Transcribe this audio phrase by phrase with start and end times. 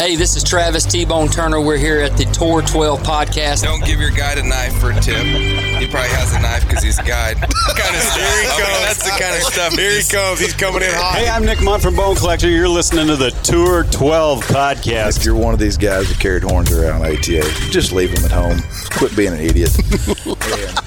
[0.00, 1.60] Hey, this is Travis T Bone Turner.
[1.60, 3.64] We're here at the Tour 12 podcast.
[3.64, 5.22] Don't give your guide a knife for a tip.
[5.26, 7.36] He probably has a knife because he's a guide.
[7.36, 9.74] kind of Here he I mean, that's the kind of stuff.
[9.74, 10.40] Here he comes.
[10.40, 11.18] He's coming in hot.
[11.18, 12.48] Hey, I'm Nick Mundt from Bone Collector.
[12.48, 15.18] You're listening to the Tour 12 podcast.
[15.18, 18.32] If you're one of these guys that carried horns around ATA, just leave them at
[18.32, 18.58] home.
[18.96, 19.76] Quit being an idiot.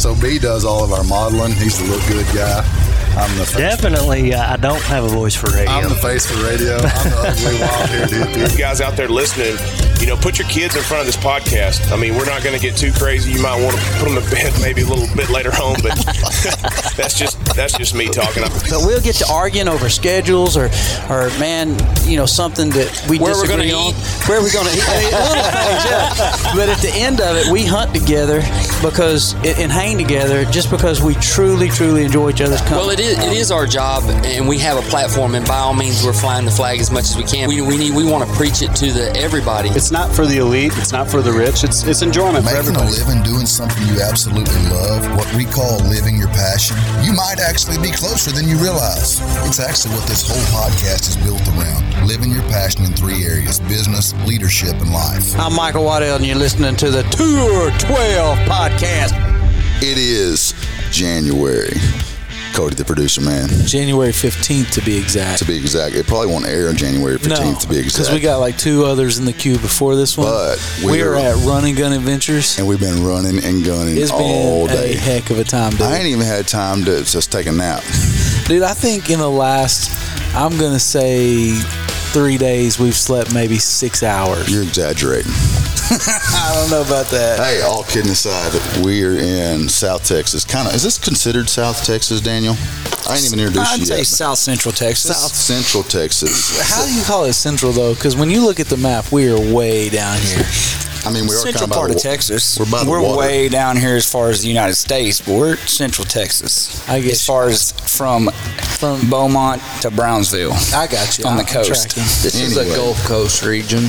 [0.00, 1.52] So B does all of our modeling.
[1.52, 2.89] He's the look good guy.
[3.16, 5.70] I'm the face, Definitely, uh, I don't have a voice for radio.
[5.70, 6.74] I'm the face for radio.
[6.76, 8.52] I'm the ugly wild haired hippie.
[8.52, 9.56] You guys out there listening,
[10.00, 11.92] you know, put your kids in front of this podcast.
[11.92, 13.32] I mean, we're not going to get too crazy.
[13.32, 15.92] You might want to put them to bed maybe a little bit later on, but
[16.96, 18.42] that's just that's just me talking.
[18.70, 20.70] But we'll get to arguing over schedules or,
[21.10, 21.76] or man,
[22.08, 23.94] you know, something that we Where we're disagree gonna on.
[23.94, 24.28] eat.
[24.28, 24.86] Where we're going to eat.
[24.86, 26.54] Little things, yeah.
[26.54, 28.40] But at the end of it, we hunt together
[28.80, 32.80] because and hang together just because we truly, truly enjoy each other's company.
[32.80, 35.74] Well, it is it is our job, and we have a platform, and by all
[35.74, 37.48] means, we're flying the flag as much as we can.
[37.48, 39.70] We, we need we want to preach it to the everybody.
[39.70, 40.72] It's not for the elite.
[40.76, 41.64] It's not for the rich.
[41.64, 45.80] It's it's enjoyment for Making a living doing something you absolutely love, what we call
[45.88, 49.20] living your passion, you might actually be closer than you realize.
[49.48, 53.60] It's actually what this whole podcast is built around living your passion in three areas
[53.60, 55.38] business, leadership, and life.
[55.38, 59.14] I'm Michael Waddell, and you're listening to the Tour 12 podcast.
[59.82, 60.52] It is
[60.90, 61.78] January.
[62.54, 63.48] Cody, the producer, man.
[63.66, 65.38] January 15th to be exact.
[65.38, 67.98] To be exact, it probably won't air on January 15th to be exact.
[67.98, 70.26] because we got like two others in the queue before this one.
[70.26, 72.58] But we we're- are at Run and Gun Adventures.
[72.58, 74.94] and we've been running and gunning It's all been day.
[74.94, 75.82] a heck of a time, dude.
[75.82, 77.82] I ain't even had time to just take a nap.
[78.46, 79.90] Dude, I think in the last,
[80.34, 81.52] I'm gonna say,
[82.12, 84.50] three days we've slept maybe six hours.
[84.52, 85.30] You're exaggerating.
[85.92, 87.38] I don't know about that.
[87.40, 88.52] Hey, all kidding aside,
[88.84, 90.44] we are in South Texas.
[90.44, 92.54] Kind of, is this considered South Texas, Daniel?
[93.08, 94.06] I ain't even introduced I'd you say yet.
[94.06, 95.16] South Central Texas.
[95.20, 96.60] South Central Texas.
[96.70, 97.94] How do you call it Central though?
[97.94, 100.44] Because when you look at the map, we are way down here.
[101.02, 102.58] I mean, we are Central kind of by part the of Texas.
[102.60, 103.18] We're by the water.
[103.18, 106.86] way down here as far as the United States, but we're Central Texas.
[106.88, 108.28] I guess as far as from
[108.78, 110.52] From Beaumont to Brownsville.
[110.74, 111.68] I got you On the I'm coast.
[111.90, 112.02] tracking.
[112.22, 112.72] This is Anyway.
[112.72, 113.88] a Gulf Coast region.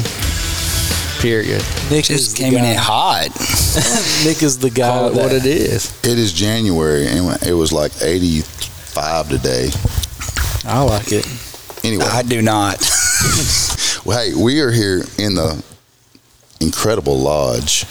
[1.21, 1.61] Period.
[1.91, 3.27] Nick is Just came in hot.
[4.25, 4.89] Nick is the guy.
[4.89, 5.91] Call it that- what it is.
[6.03, 9.69] It is January, and it was like 85 today.
[10.65, 11.27] I like it.
[11.83, 12.79] Anyway, I do not.
[14.05, 15.63] well, hey, we are here in the
[16.59, 17.83] incredible lodge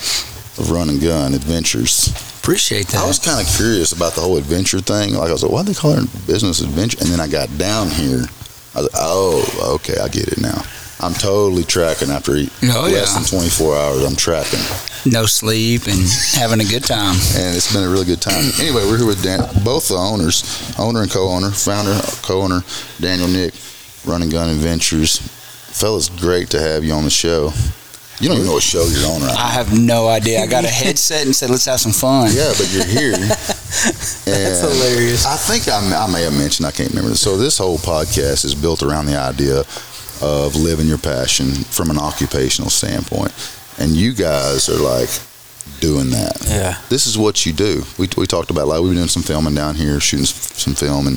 [0.58, 2.08] of Run and Gun Adventures.
[2.40, 3.04] Appreciate that.
[3.04, 5.14] I was kind of curious about the whole adventure thing.
[5.14, 6.98] Like I was like, why do they call it business adventure?
[7.00, 8.24] And then I got down here.
[8.74, 10.62] I was like, oh, okay, I get it now.
[11.02, 12.36] I'm totally tracking after Oh,
[12.90, 13.18] less yeah.
[13.20, 14.04] than 24 hours.
[14.04, 14.60] I'm tracking,
[15.10, 15.98] no sleep and
[16.34, 17.16] having a good time.
[17.36, 18.50] and it's been a really good time.
[18.60, 20.44] Anyway, we're here with Dan, both the owners,
[20.78, 22.60] owner and co-owner, founder, co-owner,
[23.00, 23.54] Daniel Nick,
[24.04, 25.18] Run and Gun Adventures.
[25.18, 27.52] Fellas, great to have you on the show.
[28.20, 29.40] You don't even know what show you're on right now.
[29.42, 30.42] I have no idea.
[30.42, 32.30] I got a headset and said, let's have some fun.
[32.34, 33.12] Yeah, but you're here.
[33.16, 35.24] That's hilarious.
[35.24, 37.14] I think I, I may have mentioned, I can't remember.
[37.16, 39.62] So this whole podcast is built around the idea
[40.22, 43.32] of living your passion from an occupational standpoint.
[43.78, 45.08] And you guys are like
[45.80, 46.44] doing that.
[46.46, 46.76] Yeah.
[46.90, 47.84] This is what you do.
[47.98, 50.74] We, we talked about like we've been doing some filming down here, shooting s- some
[50.74, 51.16] film, and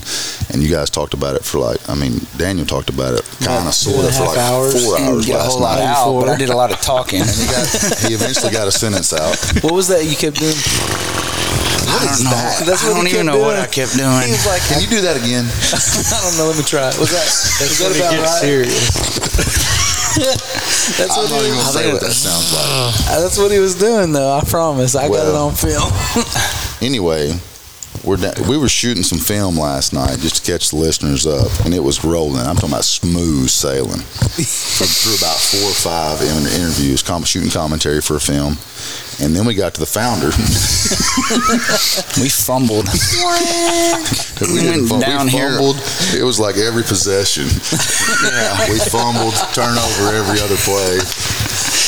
[0.53, 3.67] and you guys talked about it for like I mean Daniel talked about it kind
[3.67, 4.85] of sort of for half like hours.
[4.85, 5.81] four Didn't hours get a last whole night.
[5.81, 7.21] out, but I did a lot of talking.
[7.21, 7.67] And he got
[8.07, 9.35] he eventually got a sentence out.
[9.63, 10.55] What was that you kept doing?
[11.93, 12.65] I don't know.
[12.65, 13.55] That's I what don't even know what.
[13.57, 14.25] I kept doing.
[14.25, 15.45] He was like, Can you do that again?
[15.73, 16.49] I don't know.
[16.49, 16.89] Let me try.
[16.89, 16.97] it.
[16.97, 17.25] Was that?
[17.61, 18.41] Was that about right?
[18.41, 18.89] serious.
[20.97, 21.75] That's I'm what not he was.
[21.75, 22.65] gonna what that sounds like.
[22.67, 24.31] Uh, That's what he was doing, though.
[24.37, 24.95] I promise.
[24.95, 25.89] I got it on film.
[26.81, 27.33] anyway,
[28.03, 31.47] we're da- we were shooting some film last night just to catch the listeners up,
[31.65, 32.41] and it was rolling.
[32.45, 37.49] I'm talking about smooth sailing for, through about four or five in- interviews, com- shooting
[37.51, 38.57] commentary for a film,
[39.23, 40.31] and then we got to the founder.
[42.19, 42.85] We fumbled.
[44.41, 45.57] we didn't went down we here.
[46.15, 47.45] It was like every possession.
[47.45, 50.97] yeah, we fumbled, turnover every other play,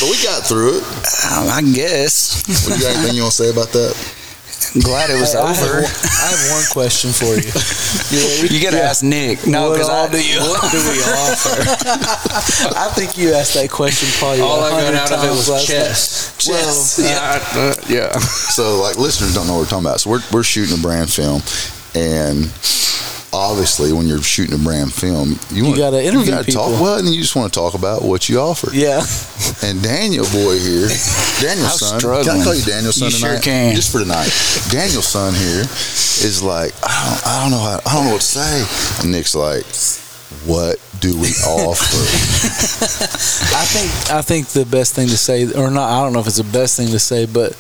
[0.02, 0.84] but we got through it.
[1.30, 2.44] Um, I guess.
[2.66, 3.96] What, do you got anything you want to say about that?
[4.75, 5.80] I'm glad it was Hey, I have over.
[5.86, 7.52] I have one question for you.
[8.12, 8.56] You ready?
[8.56, 9.48] You gotta ask Nick.
[9.48, 10.40] No, because all I do you?
[10.40, 11.63] What do we offer?
[12.78, 14.42] I think you asked that question probably.
[14.42, 16.28] All I got 100 out of it times was last chess.
[16.28, 16.40] night.
[16.40, 16.98] Chess.
[17.00, 17.44] Well, yeah.
[17.56, 18.19] Uh, yeah.
[18.19, 20.02] So, like, listeners don't know what we're talking about.
[20.02, 21.42] So, we're, we're shooting a brand film,
[21.96, 22.51] and
[23.36, 26.82] obviously, when you're shooting a brand film, you, want, gotta interview You gotta talk.
[26.82, 28.70] Well, and you just want to talk about what you offer.
[28.74, 29.04] Yeah.
[29.64, 30.88] And Daniel boy here,
[31.42, 32.00] Daniel's son.
[32.00, 32.44] Can I struggling.
[32.44, 33.44] call you Daniel's son You sure tonight?
[33.44, 33.76] can.
[33.76, 34.32] Just for tonight.
[34.72, 38.22] Daniel's son here is like, I don't, I don't know how, I don't know what
[38.22, 39.04] to say.
[39.04, 39.66] And Nick's like,
[40.48, 42.02] what do we offer?
[43.56, 46.28] I think I think the best thing to say, or not, I don't know if
[46.28, 47.56] it's the best thing to say, but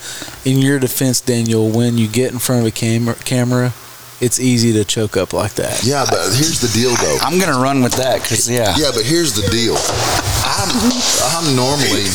[0.45, 3.73] in your defense, Daniel, when you get in front of a camera, camera,
[4.21, 5.83] it's easy to choke up like that.
[5.83, 7.17] yeah, but here's the deal, though.
[7.21, 8.73] I'm gonna run with that because yeah.
[8.77, 9.75] Yeah, but here's the deal.
[10.45, 10.71] I'm
[11.35, 12.07] I'm normally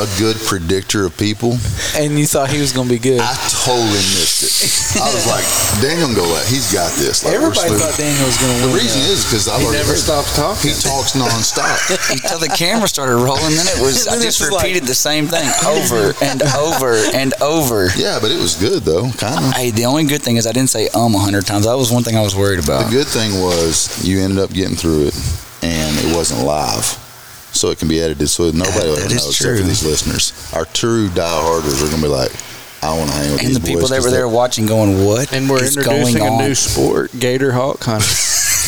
[0.00, 1.58] a good predictor of people.
[1.96, 3.20] And you thought he was going to be good.
[3.20, 3.34] I
[3.64, 5.02] totally missed it.
[5.02, 5.44] I was like,
[5.84, 6.46] Daniel go at.
[6.48, 7.20] He's got this.
[7.24, 8.72] Like, we're Everybody thought Daniel was going to win.
[8.72, 9.12] The reason that.
[9.12, 10.70] is because I He already never heard- stops talking.
[10.72, 11.76] He talks nonstop.
[12.16, 14.96] Until the camera started rolling, then it was I just it's just like- repeated the
[14.96, 17.92] same thing over and over and over.
[17.98, 19.52] yeah, but it was good though, kind of.
[19.52, 21.51] Hey, the only good thing is I didn't say um a hundred times.
[21.60, 22.86] That was one thing I was worried about.
[22.86, 25.14] The good thing was you ended up getting through it,
[25.62, 26.84] and it wasn't live,
[27.52, 28.28] so it can be edited.
[28.28, 30.32] So nobody will That ever is except for these listeners.
[30.54, 32.32] Our true dieharders are gonna be like,
[32.82, 33.48] I want to hang with these.
[33.48, 35.76] And these the people boys that 'cause were there watching, going, "What And we're is
[35.76, 38.08] introducing going a on?" new sport, Gator Hog hunting.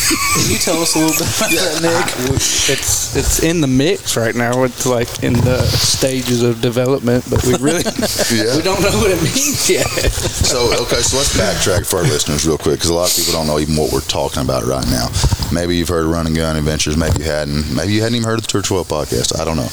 [0.05, 2.29] Can you tell us a little bit about that, Nick?
[2.29, 4.63] Uh, it's it's in the mix right now.
[4.63, 7.83] It's like in the stages of development, but we really
[8.31, 8.55] Yeah.
[8.55, 9.87] we don't know what it means yet.
[9.87, 13.33] So okay, so let's backtrack for our listeners real quick because a lot of people
[13.33, 15.07] don't know even what we're talking about right now.
[15.51, 17.73] Maybe you've heard of Run and Gun Adventures, maybe you hadn't.
[17.75, 19.39] Maybe you hadn't even heard of the Tour 12 podcast.
[19.39, 19.69] I don't know,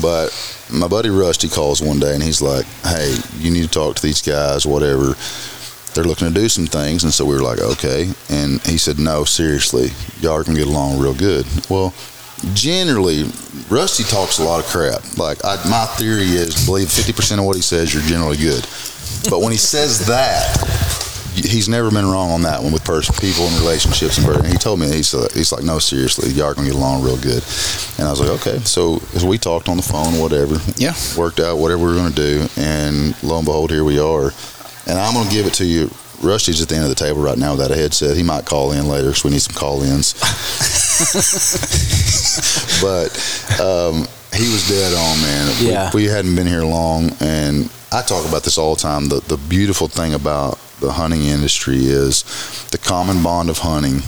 [0.00, 0.30] but
[0.70, 4.02] my buddy Rusty calls one day and he's like, "Hey, you need to talk to
[4.02, 5.16] these guys, whatever."
[5.94, 8.98] They're looking to do some things, and so we were like, "Okay." And he said,
[8.98, 9.90] "No, seriously,
[10.20, 11.92] y'all can get along real good." Well,
[12.54, 13.24] generally,
[13.68, 15.02] Rusty talks a lot of crap.
[15.18, 18.62] Like I, my theory is, believe fifty percent of what he says, you're generally good.
[19.30, 20.48] But when he says that,
[21.34, 24.50] he's never been wrong on that one with person, people and relationships and everything.
[24.52, 27.16] He told me he's uh, he's like, no, seriously, y'all are gonna get along real
[27.18, 27.42] good.
[27.98, 28.58] And I was like, okay.
[28.60, 30.94] So as we talked on the phone, whatever, Yeah.
[31.16, 34.32] worked out whatever we are gonna do, and lo and behold, here we are.
[34.86, 35.90] And I'm gonna give it to you.
[36.22, 38.16] Rusty's at the end of the table right now without a headset.
[38.16, 40.14] He might call in later because we need some call-ins.
[42.80, 43.10] but
[43.60, 45.60] um, he was dead on, man.
[45.60, 45.90] We- Yeah.
[45.94, 49.08] We, hadn't been here long, and I talk about this all the time.
[49.08, 52.22] The, the beautiful thing about the hunting industry is
[52.70, 54.02] the common bond of hunting.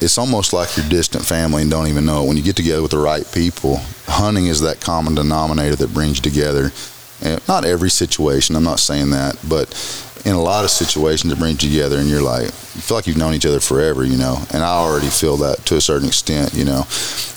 [0.00, 2.28] It's almost like your distant family and don't even know it.
[2.28, 6.16] When you get together with the right people, hunting is that common denominator that brings
[6.18, 6.72] you together.
[7.48, 9.72] Not every situation, I'm not saying that, but
[10.24, 13.06] in a lot of situations it brings you together and you're like, you feel like
[13.06, 14.38] you've known each other forever, you know.
[14.52, 16.86] And I already feel that to a certain extent, you know.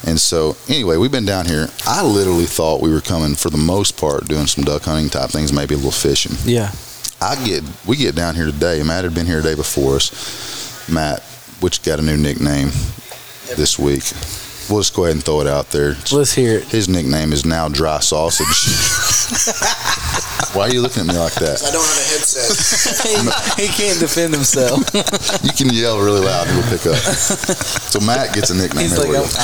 [0.06, 1.68] And so, anyway, we've been down here.
[1.86, 5.30] I literally thought we were coming for the most part doing some duck hunting type
[5.32, 6.36] things, maybe a little fishing.
[6.46, 6.72] Yeah.
[7.22, 8.84] I get we get down here today.
[8.84, 10.90] Matt had been here a day before us.
[10.90, 11.22] Matt,
[11.60, 12.70] which got a new nickname
[13.56, 14.04] this week.
[14.70, 15.96] We'll just go ahead and throw it out there.
[16.12, 16.64] Let's hear it.
[16.66, 18.48] His nickname is now Dry Sausage.
[20.56, 21.62] Why are you looking at me like that?
[21.62, 23.58] I don't have a headset.
[23.58, 24.80] he, he can't defend himself.
[25.44, 26.96] You can yell really loud and we'll pick up.
[26.96, 28.84] So Matt gets a nickname.
[28.84, 29.24] He's Here like, we I'm.
[29.24, 29.30] I'm.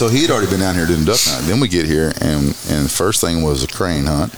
[0.00, 1.46] So he had already been down here doing duck hunting.
[1.48, 4.32] Then we get here and and the first thing was a crane hunt,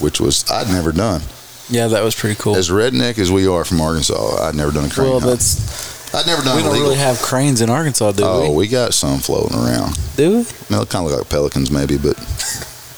[0.00, 1.22] which was I'd never done.
[1.68, 2.54] Yeah, that was pretty cool.
[2.56, 5.32] As redneck as we are from Arkansas, I'd never done a crane Well, hunt.
[5.32, 6.88] that's I'd never done we don't legal.
[6.88, 8.46] really have cranes in Arkansas, do oh, we?
[8.48, 9.98] Oh, we got some floating around.
[10.16, 10.42] Do we?
[10.42, 12.16] They kind of look like pelicans, maybe, but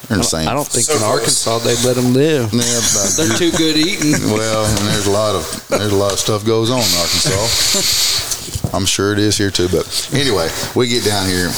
[0.08, 0.48] they're the same.
[0.48, 2.52] I don't think in Arkansas they'd let them live.
[2.52, 4.12] Yeah, but- They're too good eating.
[4.30, 8.72] well, and there's a lot of there's a lot of stuff goes on in Arkansas.
[8.76, 9.68] I'm sure it is here too.
[9.68, 11.50] But anyway, we get down here.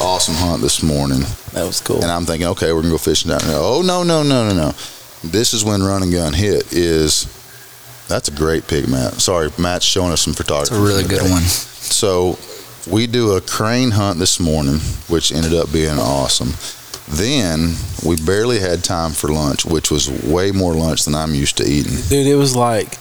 [0.00, 1.20] Awesome hunt this morning,
[1.52, 2.02] That was cool.
[2.02, 3.58] and I'm thinking, okay, we're gonna go fishing down there.
[3.58, 4.72] Oh no, no, no, no, no!
[5.22, 6.72] This is when run and gun hit.
[6.72, 7.26] Is
[8.08, 9.14] that's a great pick, Matt.
[9.14, 10.74] Sorry, Matt's showing us some photography.
[10.74, 11.42] It's a really good one.
[11.42, 12.38] So
[12.90, 14.78] we do a crane hunt this morning,
[15.08, 16.52] which ended up being awesome.
[17.08, 21.56] Then we barely had time for lunch, which was way more lunch than I'm used
[21.58, 21.96] to eating.
[22.08, 22.98] Dude, it was like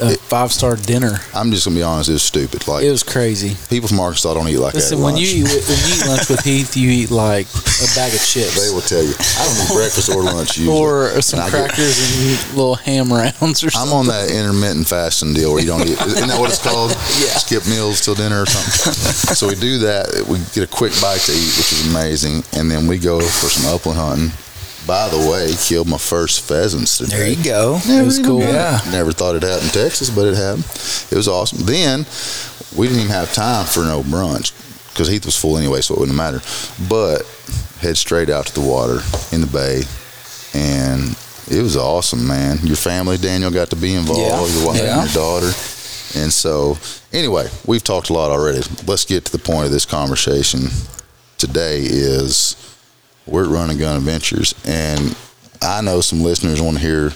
[0.00, 1.18] a five star dinner.
[1.34, 2.66] I'm just gonna be honest, it was stupid.
[2.66, 3.56] Like It was crazy.
[3.70, 5.02] people from Arkansas don't eat like Listen, that.
[5.02, 5.26] at when lunch.
[5.26, 8.58] you eat, when you eat lunch with Heath, you eat like a bag of chips.
[8.58, 10.76] they will tell you, I don't eat breakfast or lunch usually.
[10.76, 13.92] or some And I get- crackers and you eat little ham rounds or something.
[13.92, 16.00] I'm on that intermittent fasting deal where you don't eat.
[16.00, 16.90] Isn't that what it's called?
[17.24, 17.38] Yeah.
[17.38, 18.92] Skip meals till dinner or something.
[19.36, 20.26] so we do that.
[20.28, 23.46] We get a quick bite to eat, which is amazing, and then we go for
[23.48, 24.32] some upland hunting.
[24.86, 27.16] By the way, killed my first pheasants today.
[27.16, 27.80] There you go.
[27.88, 28.40] Never It was cool.
[28.40, 28.80] Yeah.
[28.90, 30.64] Never thought it happened in Texas, but it happened.
[31.10, 31.64] It was awesome.
[31.64, 32.04] Then
[32.76, 34.52] we didn't even have time for no brunch
[34.92, 36.40] because Heath was full anyway, so it wouldn't matter.
[36.88, 37.22] But
[37.80, 39.00] head straight out to the water
[39.32, 39.82] in the bay,
[40.52, 41.16] and
[41.50, 42.58] it was awesome, man.
[42.62, 44.20] Your family, Daniel, got to be involved.
[44.20, 44.58] Yeah.
[44.58, 45.00] Your wife Yeah.
[45.00, 45.52] and your daughter.
[46.16, 46.78] And so,
[47.12, 48.60] anyway, we've talked a lot already.
[48.86, 50.68] Let's get to the point of this conversation
[51.38, 51.80] today.
[51.82, 52.54] Is
[53.26, 55.16] we're at Run and Gun Adventures, and
[55.62, 57.12] I know some listeners want to hear.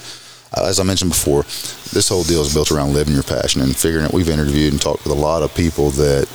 [0.56, 1.42] uh, As I mentioned before,
[1.92, 4.12] this whole deal is built around living your passion and figuring it.
[4.12, 6.28] We've interviewed and talked with a lot of people that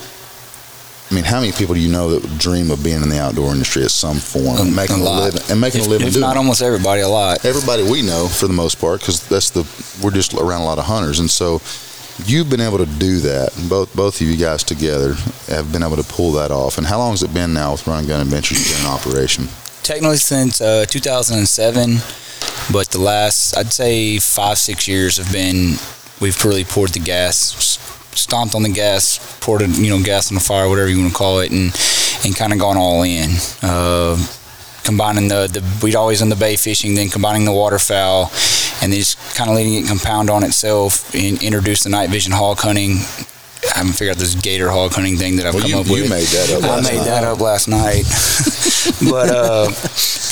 [1.10, 3.52] I mean, how many people do you know that dream of being in the outdoor
[3.52, 5.24] industry at some form, and making a, lot.
[5.34, 6.38] living, and making if, a living If not it?
[6.38, 7.44] almost everybody, a lot.
[7.44, 9.62] Everybody we know, for the most part, because that's the
[10.02, 11.60] we're just around a lot of hunters, and so
[12.24, 13.52] you've been able to do that.
[13.68, 15.12] Both both of you guys together
[15.48, 16.78] have been able to pull that off.
[16.78, 19.48] And how long has it been now with Run Gun Adventures in operation?
[19.84, 21.96] Technically since uh, 2007,
[22.72, 25.76] but the last I'd say five six years have been
[26.22, 27.78] we've really poured the gas,
[28.16, 31.12] stomped on the gas, poured it, you know gas on the fire, whatever you want
[31.12, 31.76] to call it, and
[32.24, 33.28] and kind of gone all in.
[33.60, 34.16] Uh,
[34.84, 38.30] combining the, the we'd always in the bay fishing, then combining the waterfowl,
[38.80, 42.32] and then just kind of letting it compound on itself and introduce the night vision
[42.32, 43.00] hog hunting.
[43.74, 45.86] I haven't figured out this gator hog hunting thing that I've Well, come you- up
[45.86, 46.10] you with.
[46.10, 47.04] made that up I made night.
[47.04, 48.04] that up last night.
[49.10, 49.70] but uh,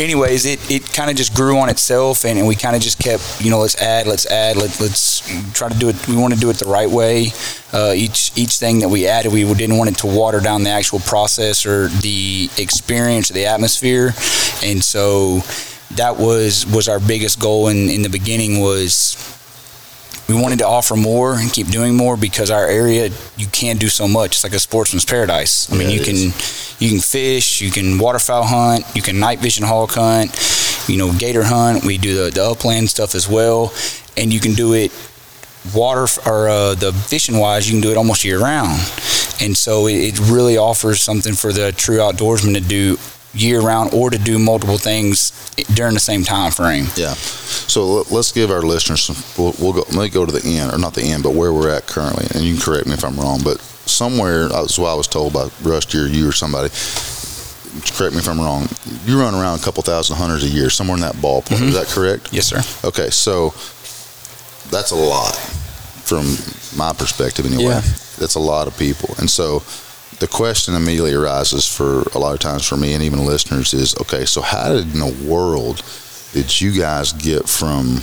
[0.03, 2.99] anyways, it, it kind of just grew on itself, and, and we kind of just
[2.99, 5.21] kept, you know, let's add, let's add, let, let's
[5.55, 6.09] try to do it.
[6.09, 7.33] We want to do it the right way.
[7.73, 10.71] Uh, each each thing that we added, we didn't want it to water down the
[10.71, 14.09] actual process or the experience or the atmosphere,
[14.63, 15.41] and so
[15.97, 19.17] that was was our biggest goal in, in the beginning was
[20.33, 23.89] we wanted to offer more and keep doing more because our area you can do
[23.89, 24.37] so much.
[24.37, 25.71] It's like a sportsman's paradise.
[25.71, 26.77] I mean, Yeah, you can is.
[26.79, 30.31] you can fish, you can waterfowl hunt, you can night vision hog hunt,
[30.89, 31.85] you know, gator hunt.
[31.85, 33.73] We do the, the upland stuff as well,
[34.17, 34.91] and you can do it
[35.75, 37.69] water or uh, the fishing wise.
[37.69, 38.81] You can do it almost year round,
[39.41, 42.97] and so it, it really offers something for the true outdoorsman to do
[43.35, 45.33] year round or to do multiple things
[45.75, 46.87] during the same time frame.
[46.97, 47.15] Yeah.
[47.15, 49.17] So let's give our listeners some.
[49.39, 49.85] We'll, we'll go.
[49.97, 52.27] Let me go to the end, or not the end, but where we're at currently.
[52.35, 55.09] And you can correct me if I'm wrong, but somewhere uh, that's what I was
[55.09, 56.69] told by Rusty or you or somebody.
[57.97, 58.69] Correct me if I'm wrong.
[59.07, 61.53] You run around a couple thousand hunters a year, somewhere in that ballpark.
[61.53, 61.71] Is mm-hmm.
[61.71, 62.33] that correct?
[62.33, 62.63] Yes, sir.
[62.87, 63.51] Okay, so
[64.71, 65.35] that's a lot
[66.05, 66.37] from
[66.77, 67.65] my perspective, anyway.
[67.65, 67.81] Yeah.
[68.19, 69.63] That's a lot of people, and so
[70.23, 73.97] the question immediately arises for a lot of times for me and even listeners is,
[73.97, 75.83] okay, so how did in the world
[76.33, 77.99] did you guys get from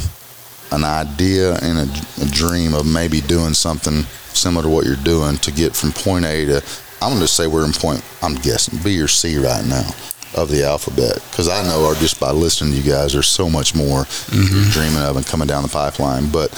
[0.73, 4.03] an idea and a, a dream of maybe doing something
[4.35, 6.61] similar to what you're doing to get from point A to
[7.01, 9.89] I'm going to say we're in point I'm guessing B or C right now
[10.35, 11.23] of the alphabet?
[11.31, 13.99] Because I know or just by listening to you guys there's so much more
[14.29, 14.71] you're mm-hmm.
[14.71, 16.29] dreaming of and coming down the pipeline.
[16.29, 16.51] But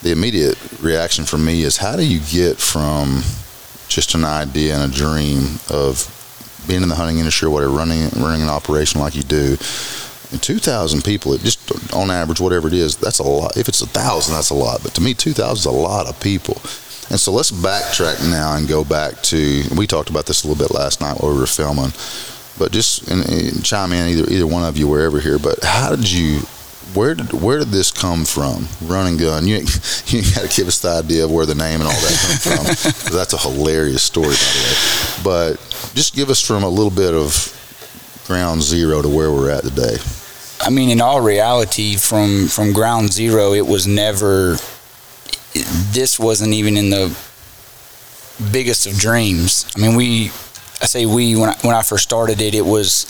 [0.00, 3.22] the immediate reaction from me is how do you get from
[3.88, 6.14] just an idea and a dream of
[6.66, 9.56] being in the hunting industry or whatever running running an operation like you do
[10.30, 13.56] and 2,000 people, it just on average, whatever it is, that's a lot.
[13.56, 14.82] If it's a thousand, that's a lot.
[14.82, 16.56] But to me, 2,000 is a lot of people.
[17.10, 19.62] And so let's backtrack now and go back to.
[19.74, 21.92] We talked about this a little bit last night while we were filming,
[22.58, 25.38] but just and, and chime in either either one of you wherever here.
[25.38, 26.40] But how did you?
[26.98, 28.66] Where did where did this come from?
[28.82, 29.46] Running gun.
[29.46, 29.58] You
[30.06, 32.64] you got to give us the idea of where the name and all that come
[32.74, 33.16] from.
[33.16, 35.22] that's a hilarious story, by the way.
[35.22, 37.54] But just give us from a little bit of
[38.26, 39.98] ground zero to where we're at today.
[40.60, 44.56] I mean, in all reality, from from ground zero, it was never.
[45.92, 47.16] This wasn't even in the
[48.50, 49.70] biggest of dreams.
[49.76, 50.32] I mean, we.
[50.82, 53.06] I say we when I, when I first started it, it was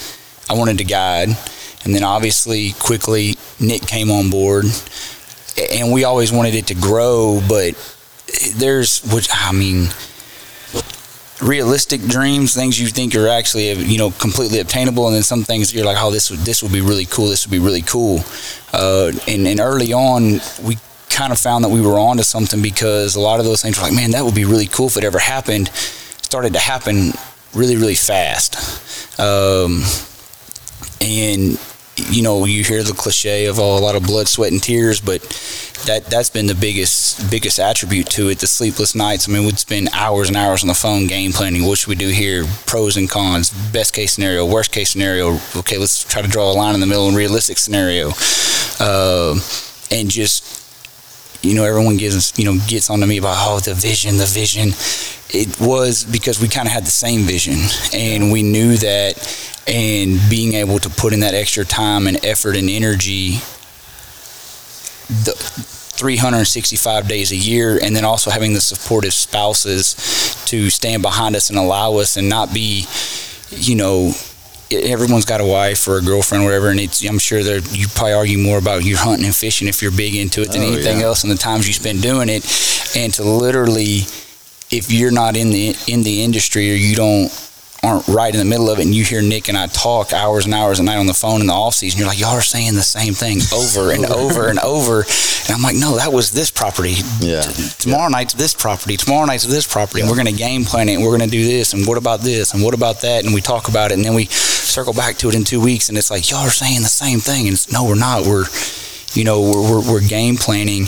[0.50, 1.30] I wanted to guide,
[1.88, 4.66] and then obviously quickly Nick came on board,
[5.72, 7.40] and we always wanted it to grow.
[7.48, 7.72] But
[8.56, 9.88] there's which I mean
[11.40, 15.72] realistic dreams, things you think are actually you know completely obtainable, and then some things
[15.72, 17.28] you're like, oh, this would this would be really cool.
[17.28, 18.20] This would be really cool.
[18.74, 20.76] Uh, and, and early on, we
[21.08, 23.84] kind of found that we were onto something because a lot of those things were
[23.84, 25.68] like, man, that would be really cool if it ever happened.
[26.20, 27.12] Started to happen
[27.54, 29.18] really really fast.
[29.18, 29.82] Um,
[31.00, 31.58] and
[32.10, 35.00] you know you hear the cliche of oh, a lot of blood sweat and tears
[35.00, 35.20] but
[35.86, 39.28] that that's been the biggest biggest attribute to it the sleepless nights.
[39.28, 41.64] I mean we'd spend hours and hours on the phone game planning.
[41.64, 42.44] What should we do here?
[42.66, 43.50] Pros and cons.
[43.72, 45.38] Best case scenario worst case scenario.
[45.56, 48.10] Okay let's try to draw a line in the middle and realistic scenario.
[48.80, 49.38] Uh,
[49.90, 50.57] and just
[51.42, 54.70] you know everyone gives you know gets onto me about oh the vision the vision.
[55.30, 57.58] It was because we kind of had the same vision
[57.92, 59.12] and we knew that
[59.66, 63.32] and being able to put in that extra time and effort and energy
[65.08, 65.32] the
[65.98, 69.94] 365 days a year and then also having the supportive spouses
[70.46, 72.86] to stand behind us and allow us and not be
[73.50, 74.12] you know
[74.70, 77.86] everyone's got a wife or a girlfriend or whatever and it's i'm sure that you
[77.88, 80.66] probably argue more about you hunting and fishing if you're big into it than Oh,
[80.72, 81.06] anything yeah.
[81.06, 82.44] else and the times you spend doing it
[82.96, 84.00] and to literally
[84.70, 87.30] if you're not in the in the industry or you don't
[87.82, 90.46] aren't right in the middle of it and you hear Nick and I talk hours
[90.46, 92.40] and hours a night on the phone in the off season you're like y'all are
[92.40, 95.02] saying the same thing over and over and over.
[95.02, 96.94] And I'm like no that was this property.
[97.20, 97.42] Yeah.
[97.42, 98.96] T- tomorrow night's this property.
[98.96, 100.00] Tomorrow night's this property.
[100.00, 101.98] And we're going to game plan it and we're going to do this and what
[101.98, 103.24] about this and what about that?
[103.24, 105.88] And we talk about it and then we circle back to it in two weeks
[105.88, 107.46] and it's like y'all are saying the same thing.
[107.46, 108.26] And it's, no we're not.
[108.26, 108.44] We're
[109.14, 110.86] you know we're, we're, we're game planning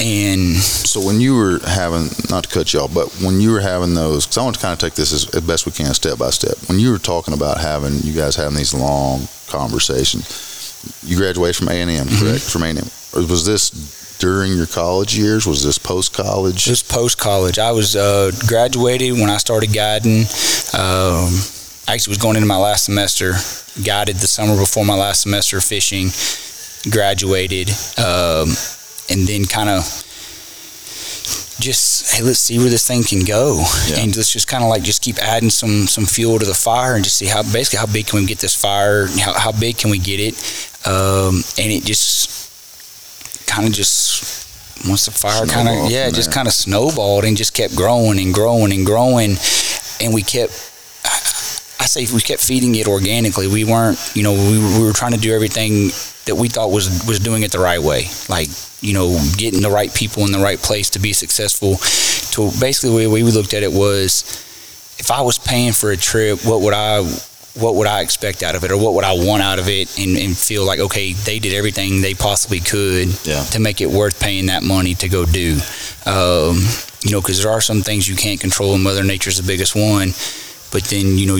[0.00, 3.60] and So when you were having, not to cut you off, but when you were
[3.60, 5.94] having those, because I want to kind of take this as, as best we can,
[5.94, 6.56] step by step.
[6.68, 11.68] When you were talking about having, you guys having these long conversations, you graduated from
[11.68, 12.42] A and M, correct?
[12.42, 15.46] From A and M, or was this during your college years?
[15.46, 16.64] Was this post college?
[16.64, 17.58] Just post college.
[17.58, 20.20] I was uh, graduated when I started guiding.
[20.72, 21.32] Um,
[21.88, 23.32] actually, was going into my last semester.
[23.82, 26.10] Guided the summer before my last semester of fishing.
[26.90, 28.54] Graduated, um,
[29.10, 29.82] and then kind of
[31.58, 33.98] just hey, let's see where this thing can go, Yeah.
[34.00, 36.94] and let's just kind of like just keep adding some some fuel to the fire,
[36.94, 39.06] and just see how basically how big can we get this fire?
[39.06, 40.34] How, how big can we get it?
[40.86, 44.44] Um, and it just kind of just
[44.86, 48.34] once the fire kind of yeah, just kind of snowballed and just kept growing and
[48.34, 49.36] growing and growing,
[50.00, 50.52] and we kept.
[51.86, 53.46] I say we kept feeding it organically.
[53.46, 55.90] We weren't, you know, we, we were trying to do everything
[56.24, 58.06] that we thought was was doing it the right way.
[58.28, 58.48] Like,
[58.80, 61.76] you know, getting the right people in the right place to be successful.
[62.34, 64.24] To basically the way we looked at it was,
[64.98, 67.04] if I was paying for a trip, what would I
[67.54, 69.96] what would I expect out of it, or what would I want out of it,
[69.96, 73.44] and, and feel like okay, they did everything they possibly could Yeah.
[73.54, 75.60] to make it worth paying that money to go do.
[76.04, 76.58] Um,
[77.04, 79.76] you know, because there are some things you can't control, and Mother Nature's the biggest
[79.76, 80.14] one.
[80.72, 81.38] But then, you know,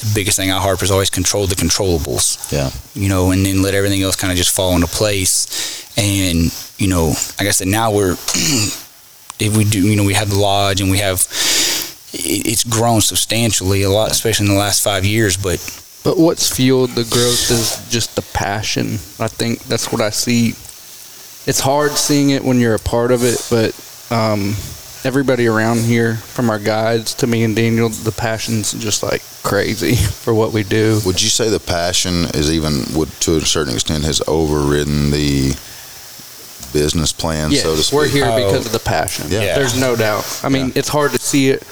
[0.00, 2.50] the biggest thing I harp is always control the controllables.
[2.52, 2.70] Yeah.
[3.00, 5.46] You know, and then let everything else kind of just fall into place.
[5.96, 8.12] And you know, like I said, now we're
[9.38, 11.26] if we do, you know, we have the lodge and we have
[12.12, 15.36] it's grown substantially a lot, especially in the last five years.
[15.36, 15.58] But
[16.02, 18.94] But what's fueled the growth is just the passion.
[19.18, 20.50] I think that's what I see.
[21.46, 23.74] It's hard seeing it when you're a part of it, but
[24.14, 24.54] um,
[25.04, 29.94] everybody around here, from our guides to me and Daniel, the passion's just like crazy
[30.24, 31.00] for what we do.
[31.06, 35.56] Would you say the passion is even, would to a certain extent, has overridden the
[36.72, 37.96] business plan, Yes, so to speak?
[37.96, 38.36] we're here oh.
[38.36, 39.26] because of the passion.
[39.28, 39.54] Yeah.
[39.56, 40.40] There's no doubt.
[40.44, 41.62] I mean, it's hard to see it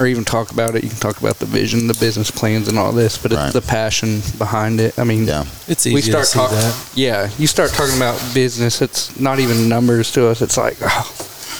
[0.00, 0.84] or even talk about it.
[0.84, 3.52] You can talk about the vision, the business plans, and all this, but it's Right.
[3.52, 4.96] the passion behind it.
[4.96, 5.44] I mean, Yeah.
[5.66, 6.56] It's we start to see talking.
[6.56, 6.76] that.
[6.94, 8.80] Yeah, you start talking about business.
[8.80, 10.40] It's not even numbers to us.
[10.40, 11.12] It's like, oh,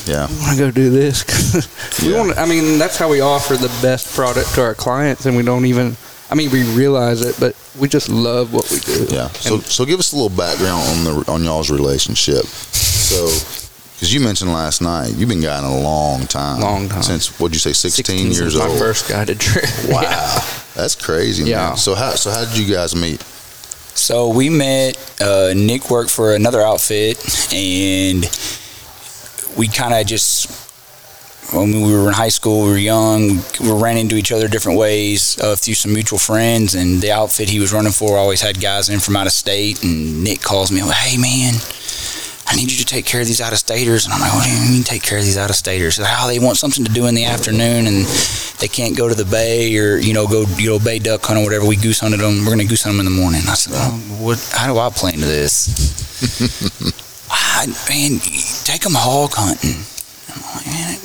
[0.08, 0.26] Yeah.
[0.28, 1.24] I want to go do this.
[2.02, 2.18] we Yeah.
[2.18, 2.38] want.
[2.38, 5.66] I mean, that's how we offer the best product to our clients, and we don't
[5.66, 5.96] even.
[6.30, 9.06] I mean, we realize it, but we just love what we do.
[9.08, 9.28] Yeah.
[9.28, 12.44] So, so give us a little background on the on y'all's relationship.
[12.44, 13.24] So,
[13.94, 16.60] because you mentioned last night, you've been guiding a long time.
[16.60, 17.02] Long time.
[17.02, 18.78] Since what'd you say, sixteen, since years my old?
[18.78, 19.64] first guided trip.
[19.88, 20.40] Wow, Yeah.
[20.74, 21.44] that's crazy.
[21.44, 21.68] Yeah.
[21.68, 21.76] Man.
[21.78, 23.22] So how so how did you guys meet?
[23.94, 24.96] So we met.
[25.20, 27.16] Uh, Nick worked for another outfit,
[27.54, 28.24] and
[29.56, 30.66] we kind of just.
[31.50, 33.40] When we were in high school, we were young.
[33.58, 36.74] We ran into each other different ways uh, through some mutual friends.
[36.74, 39.82] And the outfit he was running for always had guys in from out of state.
[39.82, 41.54] And Nick calls me, "Hey man,
[42.46, 44.44] I need you to take care of these out of staters." And I'm like, "What
[44.44, 46.92] do you mean take care of these out of staters?" "How they want something to
[46.92, 48.04] do in the afternoon, and
[48.58, 51.40] they can't go to the bay or you know go you know bay duck hunt
[51.40, 51.64] or whatever.
[51.64, 52.44] We goose hunted them.
[52.44, 53.72] We're gonna goose hunt them in the morning." I said,
[54.20, 54.38] "What?
[54.52, 55.72] How do I play into this?"
[57.30, 58.20] I, man,
[58.64, 59.84] take them hog hunting.
[60.28, 60.98] I'm like, man,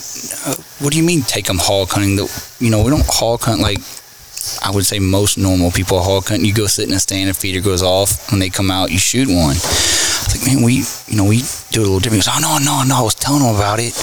[0.46, 2.18] uh, what do you mean take them hog hunting?
[2.60, 3.80] You know, we don't hog hunt like
[4.62, 6.44] I would say most normal people hog hunt.
[6.44, 8.30] You go sit in a stand, a feeder goes off.
[8.32, 9.56] When they come out, you shoot one.
[9.56, 12.24] I was like, man, we, you know, we do it a little different.
[12.24, 12.96] He goes, oh no, no, no.
[13.00, 13.96] I was telling them about it.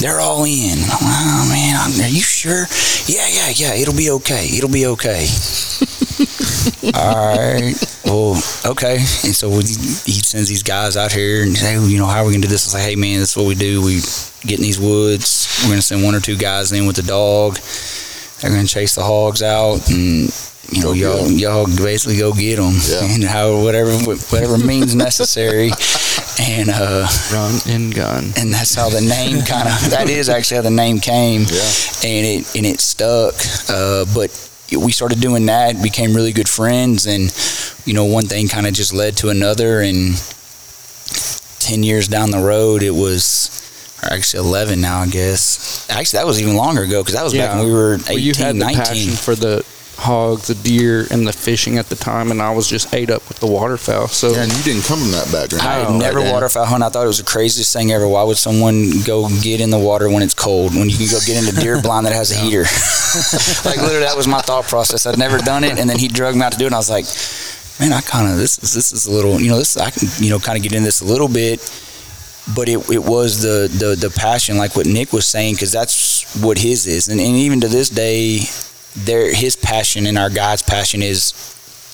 [0.00, 0.80] They're all in.
[0.80, 2.66] Oh man, are you sure?
[3.08, 3.74] Yeah, yeah, yeah.
[3.80, 4.46] It'll be okay.
[4.52, 5.24] It'll be okay.
[6.94, 7.74] all right.
[8.04, 8.96] Well, okay.
[8.96, 12.26] And so we, he sends these guys out here and say, you know, how are
[12.26, 12.70] we gonna do this?
[12.70, 13.82] Say, hey man, this is what we do.
[13.82, 14.00] We
[14.42, 15.60] get in these woods.
[15.62, 17.58] We're gonna send one or two guys in with the dog.
[18.40, 20.32] They're gonna chase the hogs out and.
[20.70, 23.92] You know, y'all, y'all basically go get them, and how whatever
[24.30, 25.70] whatever means necessary,
[26.40, 30.56] and uh, run and gun, and that's how the name kind of that is actually
[30.56, 31.70] how the name came, Yeah.
[32.04, 33.34] and it and it stuck.
[33.68, 34.30] Uh, but
[34.76, 37.32] we started doing that, became really good friends, and
[37.86, 40.14] you know, one thing kind of just led to another, and
[41.60, 43.60] ten years down the road, it was.
[44.02, 45.86] Actually, eleven now, I guess.
[45.88, 48.18] Actually, that was even longer ago because that was back when we were 18, Well,
[48.18, 48.76] you had the 19.
[48.84, 49.64] passion for the
[49.96, 53.26] hogs, the deer, and the fishing at the time, and I was just ate up
[53.28, 54.08] with the waterfowl.
[54.08, 55.66] So Yeah, and you didn't come from that background.
[55.66, 56.32] I had never Dan?
[56.32, 56.82] waterfowl hunt.
[56.82, 58.06] I thought it was the craziest thing ever.
[58.06, 61.18] Why would someone go get in the water when it's cold when you can go
[61.24, 62.62] get in a deer blind that has a heater?
[63.68, 65.06] like literally, that was my thought process.
[65.06, 66.68] I'd never done it, and then he drugged me out to do it.
[66.68, 67.06] and I was like,
[67.80, 70.08] man, I kind of this is this is a little, you know, this I can
[70.18, 71.60] you know kind of get in this a little bit.
[72.54, 76.38] But it, it was the, the, the passion, like what Nick was saying, because that's
[76.42, 78.40] what his is, and, and even to this day,
[78.96, 81.32] there his passion and our guide's passion is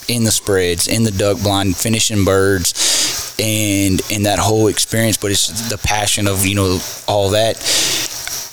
[0.09, 5.17] in the spreads, in the duck blind, finishing birds, and and that whole experience.
[5.17, 7.57] But it's the passion of you know all that.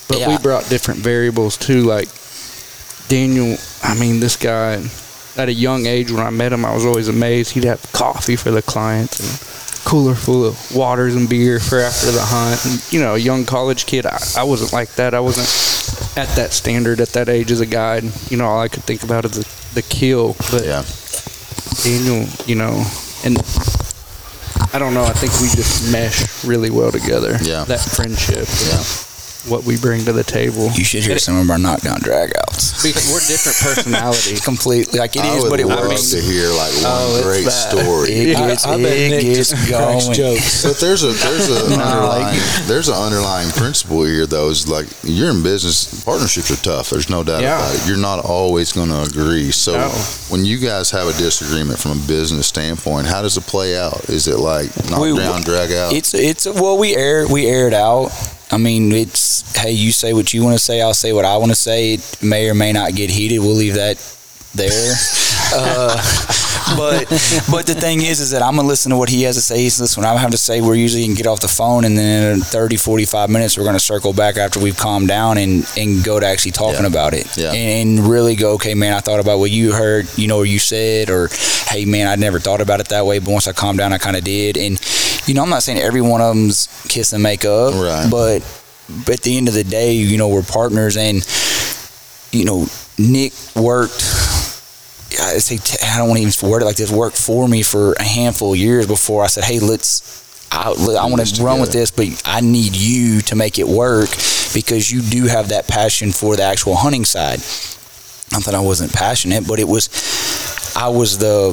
[0.07, 0.29] But Yeah.
[0.29, 1.83] we brought different variables too.
[1.83, 2.07] Like
[3.09, 4.81] Daniel, I mean, this guy
[5.35, 7.51] at a young age when I met him, I was always amazed.
[7.51, 9.56] He'd have coffee for the clients and
[9.87, 12.65] cooler full of waters and beer for after the hunt.
[12.65, 15.13] And, you know, a young college kid, I, I wasn't like that.
[15.13, 15.47] I wasn't
[16.17, 18.03] at that standard at that age as a guide.
[18.29, 20.35] You know, all I could think about is the, the kill.
[20.51, 20.83] But Yeah.
[21.83, 22.83] Daniel, you know,
[23.23, 23.37] and
[24.73, 25.03] I don't know.
[25.03, 27.37] I think we just mesh really well together.
[27.41, 27.63] Yeah.
[27.63, 28.47] That friendship.
[28.67, 29.06] Yeah.
[29.47, 30.71] What we bring to the table.
[30.73, 32.75] You should hear some of our knockdown dragouts.
[32.87, 34.41] Because we're different personalities.
[34.45, 36.11] Completely, like it I is, would but it love was.
[36.11, 37.51] to hear like one Oh, great bad.
[37.51, 38.09] story.
[38.11, 40.15] It gets, I bet it Nick gets just cracks going.
[40.15, 40.63] jokes.
[40.63, 44.87] But there's a there's a No, underlying there's an underlying principle here though is like
[45.03, 47.57] you're in business partnerships are tough there's no doubt Yeah.
[47.59, 49.89] about it you're not always going to agree so No.
[50.29, 54.09] when you guys have a disagreement from a business standpoint how does it play out
[54.09, 57.67] is it like knockdown, We- down drag out It's it's well we air we air
[57.67, 58.11] it out.
[58.51, 61.37] I mean it's hey you say what you want to say I'll say what I
[61.37, 61.95] want to say.
[61.95, 63.39] It may or may not get heated.
[63.39, 63.97] We'll leave that
[64.57, 64.93] there.
[65.55, 65.95] uh,
[66.75, 67.07] but
[67.49, 69.59] but the thing is is that I'm gonna listen to what he has to say.
[69.61, 70.59] He's listen what I have to say.
[70.61, 73.79] We're usually can get off the phone and then in 30 45 minutes we're gonna
[73.79, 76.87] circle back after we've calmed down and and go to actually talking Yeah.
[76.87, 77.53] about it Yeah.
[77.53, 80.45] and, and really go okay man I thought about what you heard you know or
[80.45, 81.29] you said or
[81.69, 83.97] hey man I never thought about it that way but once I calmed down I
[83.97, 84.77] kind of did and
[85.25, 88.07] you know I'm not saying every one of them's kiss and make up Right.
[88.11, 88.39] but
[89.05, 91.25] but at the end of the day you know we're partners and
[92.33, 92.65] you know
[92.97, 94.01] Nick worked
[95.19, 96.91] I say t- I don't want to even word it like this.
[96.91, 101.05] Worked for me for a handful of years before I said, "Hey, let's." I, I
[101.07, 104.09] want to run with this, but I need you to make it work
[104.53, 107.41] because you do have that passion for the actual hunting side.
[108.31, 109.89] Not that I wasn't passionate, but it was.
[110.75, 111.49] I was the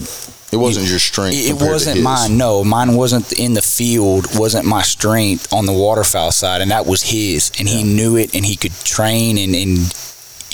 [0.52, 2.38] it wasn't your strength it, it compared to wasn't mine.
[2.38, 4.26] No, mine wasn't in the field.
[4.38, 7.50] wasn't my strength on the waterfowl side, and that was his.
[7.58, 9.92] And he knew it, and he could train, and, and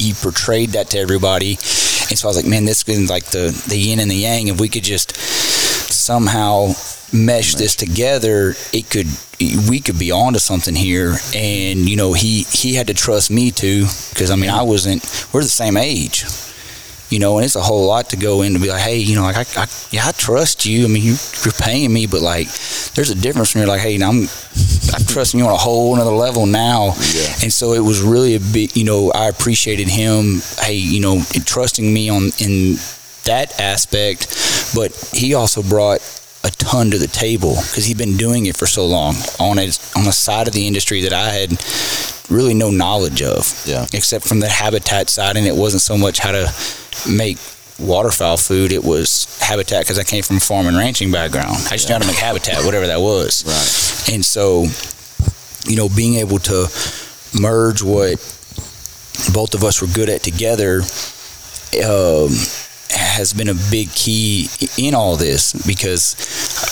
[0.01, 1.53] he portrayed that to everybody.
[1.53, 4.49] And so I was like, man, this is like the the yin and the yang.
[4.49, 6.73] If we could just somehow
[7.13, 9.07] mesh this together, it could
[9.69, 11.17] we could be onto something here.
[11.35, 15.03] And you know, he he had to trust me too, because I mean, I wasn't.
[15.33, 16.25] We're the same age
[17.11, 19.17] you know, and it's a whole lot to go in to be like, hey, you
[19.17, 20.85] know, like I, I yeah, I trust you.
[20.85, 22.47] I mean, you, you're paying me, but like,
[22.95, 24.29] there's a difference when you're like, hey, now I'm,
[24.95, 26.95] I'm trusting you on a whole another level now.
[27.13, 27.33] Yeah.
[27.43, 31.23] And so it was really a bit, you know, I appreciated him, hey, you know,
[31.45, 32.77] trusting me on in
[33.25, 36.01] that aspect, but he also brought
[36.43, 39.69] a ton to the table because he'd been doing it for so long on a
[39.97, 41.51] on a side of the industry that I had
[42.31, 43.87] really no knowledge of Yeah.
[43.93, 46.51] except from the habitat side and it wasn't so much how to
[47.09, 47.37] make
[47.79, 51.77] waterfowl food it was habitat because i came from a farm and ranching background i
[51.77, 54.15] just knew how to make habitat whatever that was Right.
[54.15, 54.67] and so
[55.69, 56.69] you know being able to
[57.41, 58.19] merge what
[59.33, 60.83] both of us were good at together
[61.85, 62.29] um,
[62.91, 66.17] has been a big key in all this because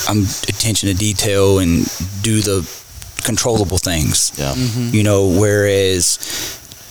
[0.09, 1.85] i'm attention to detail and
[2.23, 2.69] do the
[3.25, 4.33] controllable things.
[4.39, 4.55] Yeah.
[4.55, 4.95] Mm-hmm.
[4.95, 6.19] you know whereas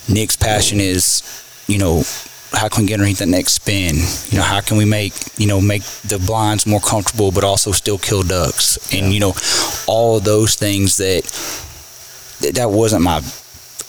[0.09, 1.23] nick's passion is
[1.67, 2.03] you know
[2.53, 3.95] how can we get underneath that next spin?
[4.29, 7.71] You know how can we make you know make the blinds more comfortable but also
[7.71, 9.33] still kill ducks and you know
[9.87, 11.23] all of those things that
[12.41, 13.21] that, that wasn't my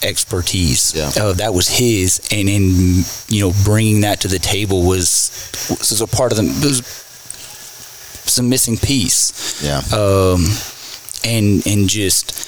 [0.03, 1.11] expertise Yeah.
[1.23, 5.31] uh, that was his and in you know bringing that to the table was
[5.71, 6.83] was a part of the was
[8.25, 9.83] some missing piece Yeah.
[9.93, 10.45] um,
[11.25, 12.47] and and just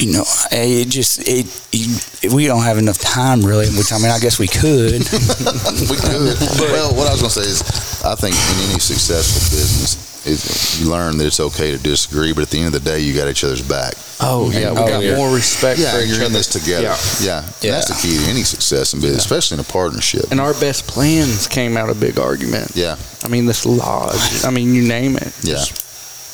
[0.00, 4.10] you know it just it, it we don't have enough time really which I mean
[4.10, 4.92] I guess we could
[5.90, 6.36] we could.
[6.58, 9.94] well, what I was going to say is, I think in any successful business,
[10.26, 13.00] is you learn that it's okay to disagree, but at the end of the day,
[13.00, 13.94] you got each other's back.
[14.20, 15.16] Oh yeah, we Oh, got yeah.
[15.16, 16.26] more respect Yeah, for each you're other.
[16.26, 16.82] in this together.
[16.82, 16.96] Yeah.
[17.20, 20.26] Yeah, And that's the key to any success in business, especially in a partnership.
[20.30, 22.72] And our best plans came out of big argument.
[22.74, 24.44] yeah, I mean, this lodge.
[24.44, 25.32] I mean, you name it.
[25.42, 25.54] Yeah.
[25.54, 25.80] Just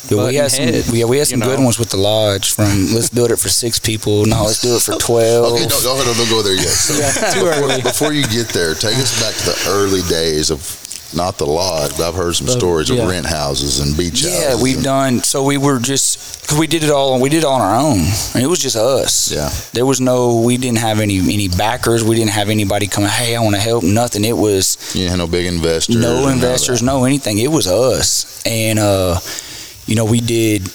[0.09, 0.65] Yeah, we had some.
[0.65, 1.65] heads, yeah, we had some good know.
[1.65, 2.53] ones with the lodge.
[2.53, 4.25] From let's build it for six people.
[4.25, 5.53] No, let's do it for twelve.
[5.53, 6.65] Okay, don't, don't, don't go there yet.
[6.73, 7.81] So too before, early.
[7.83, 10.57] before you get there, take us back to the early days of
[11.13, 14.61] not the lodge, but I've heard some stories of rent houses and beach Yeah, houses.
[14.61, 15.21] we've done.
[15.23, 17.19] So we were just cause we did it all.
[17.19, 17.97] We did it on our own.
[17.99, 19.31] Mean, it was just us.
[19.31, 19.49] Yeah.
[19.73, 20.41] There was no.
[20.41, 22.03] We didn't have any any backers.
[22.03, 23.09] We didn't have anybody coming.
[23.09, 23.83] Hey, I want to help.
[23.83, 24.23] Nothing.
[24.25, 25.95] It was You had no big investors.
[25.95, 27.37] no and investors, no anything.
[27.39, 28.41] It was us.
[28.45, 29.19] And uh,
[29.87, 30.69] you know, we did.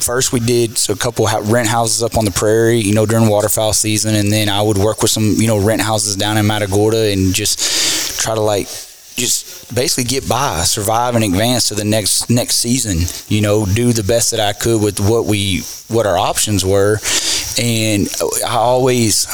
[0.00, 3.28] First, we did so a couple rent houses up on the prairie, you know, during
[3.28, 6.46] waterfowl season, and then I would work with some, you know, rent houses down in
[6.46, 7.60] Matagorda and just
[8.16, 8.66] try to like
[9.16, 12.98] just basically get by, survive, and advance to the next next season.
[13.34, 16.98] You know, do the best that I could with what we what our options were,
[17.58, 18.08] and
[18.46, 19.26] I always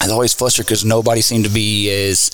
[0.00, 2.30] I was always flustered because nobody seemed to be as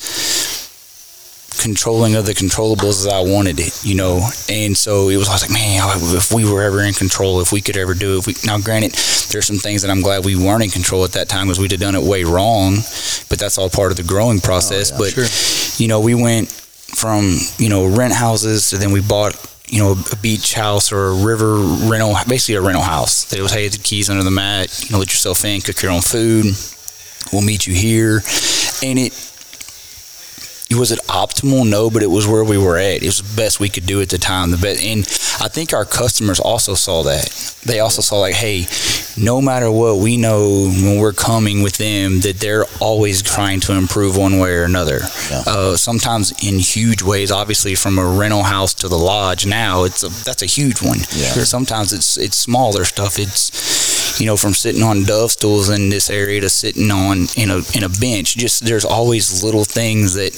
[1.59, 4.27] controlling of the controllables as I wanted it, you know.
[4.49, 5.81] And so it was always like, man,
[6.15, 8.19] if we were ever in control, if we could ever do it.
[8.19, 8.91] If we, now, granted,
[9.31, 11.71] there's some things that I'm glad we weren't in control at that time because we'd
[11.71, 12.75] have done it way wrong,
[13.29, 14.91] but that's all part of the growing process.
[14.91, 19.01] Oh, yeah, but, you know, we went from, you know, rent houses to then we
[19.01, 19.35] bought
[19.67, 21.55] you know, a beach house or a river
[21.89, 23.25] rental, basically a rental house.
[23.25, 25.91] That was, hey, the keys under the mat, you know, let yourself in, cook your
[25.91, 26.45] own food.
[27.33, 28.21] We'll meet you here.
[28.83, 29.24] And it,
[30.75, 31.69] was it optimal?
[31.69, 33.03] No, but it was where we were at.
[33.03, 34.51] It was the best we could do at the time.
[34.51, 34.99] The best, and
[35.43, 37.29] I think our customers also saw that.
[37.65, 38.67] They also saw like, hey,
[39.17, 43.73] no matter what, we know when we're coming with them that they're always trying to
[43.73, 44.99] improve one way or another.
[45.47, 47.31] Uh, sometimes in huge ways.
[47.31, 50.99] Obviously, from a rental house to the lodge now, it's a, that's a huge one.
[51.15, 51.43] Yeah.
[51.43, 53.17] Sometimes it's it's smaller stuff.
[53.17, 53.51] It's
[54.19, 57.61] you know from sitting on dove stools in this area to sitting on in a
[57.75, 58.37] in a bench.
[58.37, 60.33] Just there's always little things that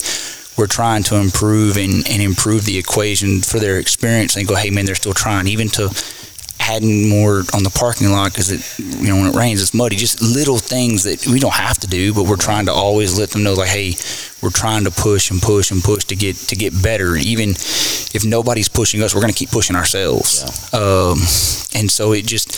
[0.57, 4.71] we're trying to improve and, and improve the equation for their experience and go, hey
[4.71, 5.89] man, they're still trying, even to
[6.59, 9.95] adding more on the parking lot because it, you know, when it rains, it's muddy.
[9.95, 13.29] Just little things that we don't have to do, but we're trying to always let
[13.29, 13.93] them know, like, hey,
[14.41, 17.15] we're trying to push and push and push to get to get better.
[17.15, 20.43] Even if nobody's pushing us, we're going to keep pushing ourselves.
[20.73, 21.19] Um,
[21.79, 22.49] and so it just,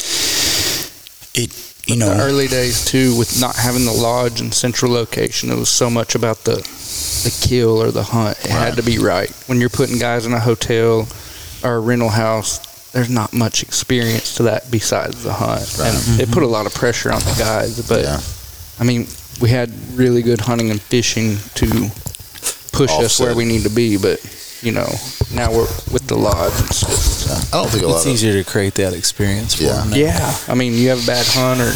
[1.44, 5.52] it, you know, the early days too, with not having the lodge and central location,
[5.52, 6.56] it was so much about the
[7.24, 8.38] the kill or the hunt.
[8.46, 9.32] It had to be right.
[9.48, 11.08] When you're putting guys in a hotel
[11.64, 16.30] or a rental house, there's not much experience to that besides the hunt, and it
[16.32, 16.54] put a mm-hmm.
[16.54, 17.88] lot of pressure on the guys.
[17.88, 18.06] But
[18.80, 19.08] I mean,
[19.42, 21.90] we had really good hunting and fishing to
[22.72, 24.20] push us where we need to be, but.
[24.62, 24.88] You know,
[25.34, 26.52] now we're with the lodge.
[26.68, 29.64] It's just, I don't think a lot It's of easier to create that experience for
[29.64, 29.82] Yeah.
[29.86, 29.94] them.
[29.94, 31.72] yeah, I mean, you have a bad hunt, or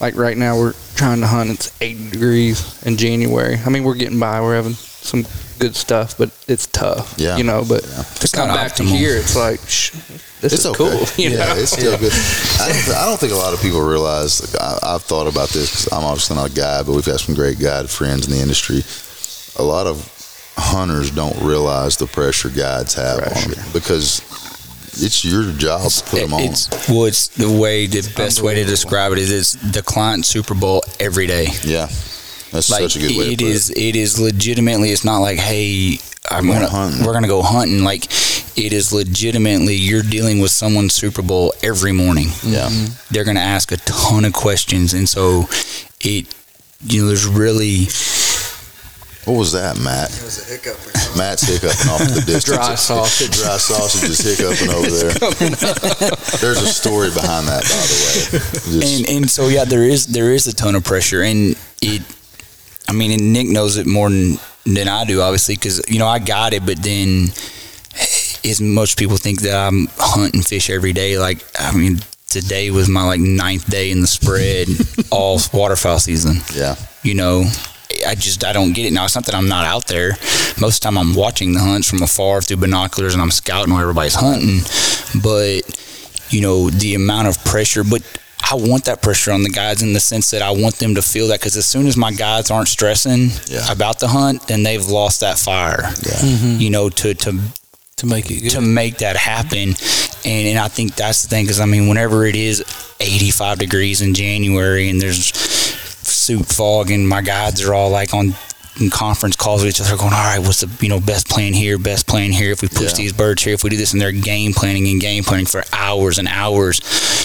[0.00, 1.50] like right now, we're trying to hunt.
[1.50, 3.58] It's 80 degrees in January.
[3.64, 4.40] I mean, we're getting by.
[4.40, 5.26] We're having some
[5.58, 7.14] good stuff, but it's tough.
[7.18, 7.36] Yeah.
[7.36, 7.64] you know.
[7.68, 9.90] But to come not back to here, it's like shh,
[10.40, 10.78] this it's is okay.
[10.78, 11.06] cool.
[11.22, 11.56] You yeah, know?
[11.60, 12.12] it's still good.
[12.60, 14.40] I don't, th- I don't think a lot of people realize.
[14.54, 17.20] Like, I, I've thought about this because I'm obviously not a guide, but we've got
[17.20, 18.82] some great guide friends in the industry.
[19.62, 20.08] A lot of
[20.56, 24.20] hunters don't realize the pressure guides have on them because
[25.02, 26.42] it's your job to put them on.
[26.42, 30.26] It's well, it's the way the best way to describe it is it's the client
[30.26, 31.46] Super Bowl every day.
[31.64, 31.86] yeah,
[32.50, 33.70] that's Like such a good way it to put is.
[33.70, 34.90] It is legitimately.
[34.90, 35.98] It's not like hey,
[36.30, 37.06] I'm Going gonna hunting.
[37.06, 37.82] we're gonna go hunting.
[37.84, 38.04] Like
[38.58, 39.76] it is legitimately.
[39.76, 42.28] You're dealing with someone's Super Bowl every morning.
[42.44, 42.68] Yeah.
[43.10, 45.48] they're gonna ask a ton of questions, and so
[46.00, 46.26] it.
[46.84, 47.84] You know, there's really
[49.24, 50.10] What was that, Matt?
[50.10, 50.76] It was a hiccup.
[51.16, 52.44] Matt's hiccuping off to the distance.
[52.56, 53.30] Dry sausage.
[53.38, 55.12] Dry sausage is hiccuping over there.
[56.40, 58.80] There's a story behind that, by the way.
[58.80, 62.02] Just- and and so yeah, there is there is a ton of pressure, and it.
[62.88, 66.08] I mean, and Nick knows it more than than I do, obviously, because you know
[66.08, 67.28] I got it, but then
[68.44, 71.16] as most people think that I'm hunting fish every day.
[71.18, 74.66] Like I mean, today was my like ninth day in the spread,
[75.12, 76.38] all waterfowl season.
[76.54, 76.74] yeah.
[77.04, 77.44] You know,
[78.06, 79.04] I just I don't get it now.
[79.04, 80.10] It's not that I'm not out there.
[80.60, 83.72] Most of the time, I'm watching the hunts from afar through binoculars, and I'm scouting
[83.72, 84.60] where everybody's hunting.
[85.22, 85.62] But
[86.30, 88.02] you know, the amount of pressure, but.
[88.44, 91.00] I want that pressure on the guys in the sense that I want them to
[91.00, 93.70] feel that because as soon as my guys aren't stressing Yeah.
[93.72, 95.84] about the hunt, then they've lost that fire.
[95.94, 96.60] Mhm.
[96.60, 97.38] You know, to to
[97.98, 98.50] To make it good.
[98.50, 99.76] to make that happen.
[100.24, 102.62] And, and I think that's the thing because I mean, whenever it is
[103.00, 105.30] 85 degrees in January and there's
[106.22, 108.34] soup fog and my guides are all like on
[108.80, 111.52] in conference calls with each other going, all right, what's the you know best plan
[111.52, 112.52] here, best plan here?
[112.52, 112.96] If we push Yeah.
[112.96, 115.62] these birds here, if we do this, and they're game planning and game planning for
[115.74, 116.80] hours and hours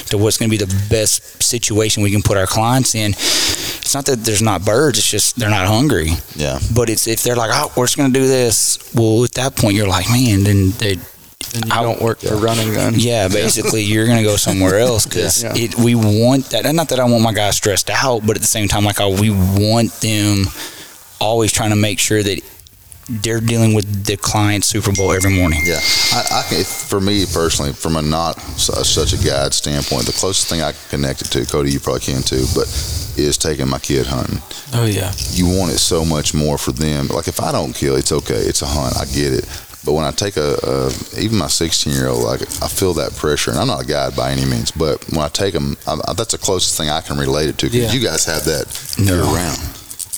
[0.09, 3.11] to what's going to be the best situation we can put our clients in.
[3.11, 6.09] It's not that there's not birds; it's just they're not hungry.
[6.35, 6.59] Yeah.
[6.75, 8.77] But it's if they're like, oh, we're just going to do this.
[8.93, 10.97] Well, at that point, you're like, man, then they,
[11.53, 12.93] then you don't work for Run and Gun.
[12.97, 15.53] Yeah, basically, you're gonna go somewhere else because Yeah.
[15.55, 15.77] it.
[15.77, 18.47] We want that, and not that I want my guys stressed out, but at the
[18.47, 20.45] same time, like I, we want them
[21.19, 22.41] always trying to make sure that
[23.09, 25.61] they're dealing with the client Super Bowl every morning.
[25.65, 25.79] Yeah,
[26.11, 30.11] I, I can, for me personally, from a not su- such a guide standpoint, the
[30.11, 32.67] closest thing I can connect it to, Cody, you probably can too, but
[33.17, 34.41] is taking my kid hunting.
[34.73, 35.11] Oh yeah.
[35.31, 37.07] You want it so much more for them.
[37.07, 38.35] Like if I don't kill, it's okay.
[38.35, 38.95] It's a hunt.
[38.97, 39.45] I get it.
[39.87, 43.15] But when I take a, a even my 16 year old, like I feel that
[43.15, 45.93] pressure, and I'm not a guide by any means, but when I take them, I,
[46.05, 47.97] I, that's the closest thing I can relate it to because Yeah.
[47.97, 49.57] you guys have that year round,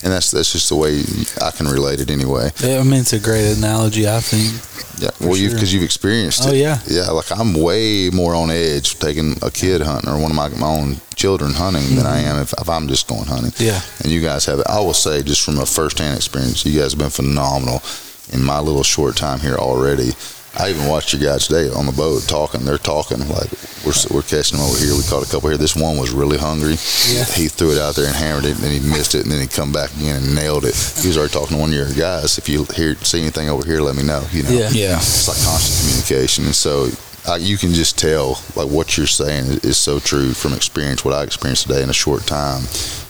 [0.02, 1.04] and that's that's just the way
[1.40, 2.50] I can relate it anyway.
[2.64, 4.10] Yeah, I mean, it's a great analogy.
[4.10, 4.58] I think.
[5.04, 6.50] Yeah, well, you because you've experienced it.
[6.50, 6.80] Oh, yeah.
[6.88, 7.12] yeah.
[7.12, 10.68] Like I'm way more on edge taking a kid hunting or one of my, my
[10.68, 13.52] own children hunting than I am if, if I'm just going hunting.
[13.52, 13.64] Mm-hmm.
[13.70, 13.82] Yeah.
[14.04, 14.68] And you guys have it.
[14.68, 17.82] I will say, just from a first-hand experience, you guys have been phenomenal
[18.32, 20.12] in my little short time here already.
[20.58, 22.66] I even watched you guys today on the boat talking.
[22.66, 23.52] They're talking like
[23.86, 24.96] we're we're catching them over here.
[24.96, 25.58] We caught a couple here.
[25.58, 26.76] This one was really hungry.
[27.08, 27.26] Yeah.
[27.26, 29.42] He threw it out there and hammered it, and then he missed it, and then
[29.42, 30.76] he come back again and nailed it.
[31.00, 32.38] He was already talking to one of your guys.
[32.38, 34.26] If you hear see anything over here, let me know.
[34.32, 34.50] You know.
[34.50, 34.70] Yeah.
[34.72, 34.98] Yeah.
[34.98, 36.90] It's like constant communication, and so
[37.28, 41.06] uh, you can just tell like what you're saying is, is so true from experience.
[41.06, 42.64] What I experienced today in a short time,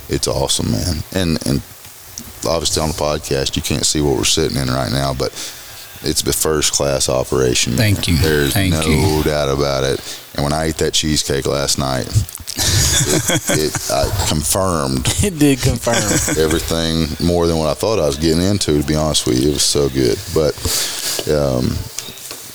[0.10, 0.98] it's awesome, man.
[1.14, 1.64] And and
[2.46, 5.32] obviously on the podcast, you can't see what we're sitting in right now, but
[6.02, 7.74] it's the first class operation.
[7.74, 8.16] Thank you.
[8.18, 9.24] There's Thank no you.
[9.24, 10.00] doubt about it.
[10.36, 12.08] And when I ate that cheesecake last night,
[12.56, 15.96] it, it I confirmed It did confirm.
[16.42, 18.82] everything more than what I thought I was getting into.
[18.82, 20.18] To be honest with you, it was so good.
[20.34, 20.56] But
[21.30, 21.76] um,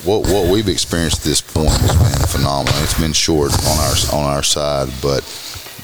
[0.03, 2.73] what what we've experienced at this point has been phenomenal.
[2.83, 5.21] It's been short on our on our side, but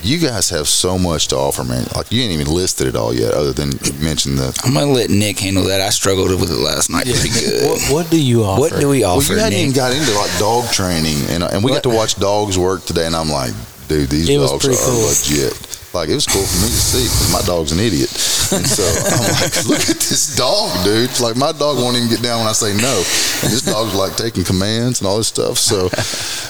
[0.04, 1.86] you guys have so much to offer, man.
[1.96, 4.60] Like you ain't even listed it all yet, other than you mentioned the.
[4.66, 5.82] I'm gonna let Nick handle that.
[5.82, 7.70] I struggled with it last night pretty good.
[7.70, 8.60] what, what do you offer?
[8.62, 9.34] What do we Well, offer?
[9.34, 9.62] you hadn't Nick?
[9.70, 13.06] even got into like dog training, and and we got to watch dogs work today,
[13.06, 13.54] and I'm like,
[13.88, 15.08] dude, these It dogs are cool.
[15.08, 15.71] legit.
[15.94, 18.08] Like it was cool for me to see because my dog's an idiot,
[18.56, 21.12] and so I'm like, look at this dog, dude.
[21.20, 22.96] Like my dog won't even get down when I say no.
[23.44, 25.58] And this dog's like taking commands and all this stuff.
[25.58, 25.90] So,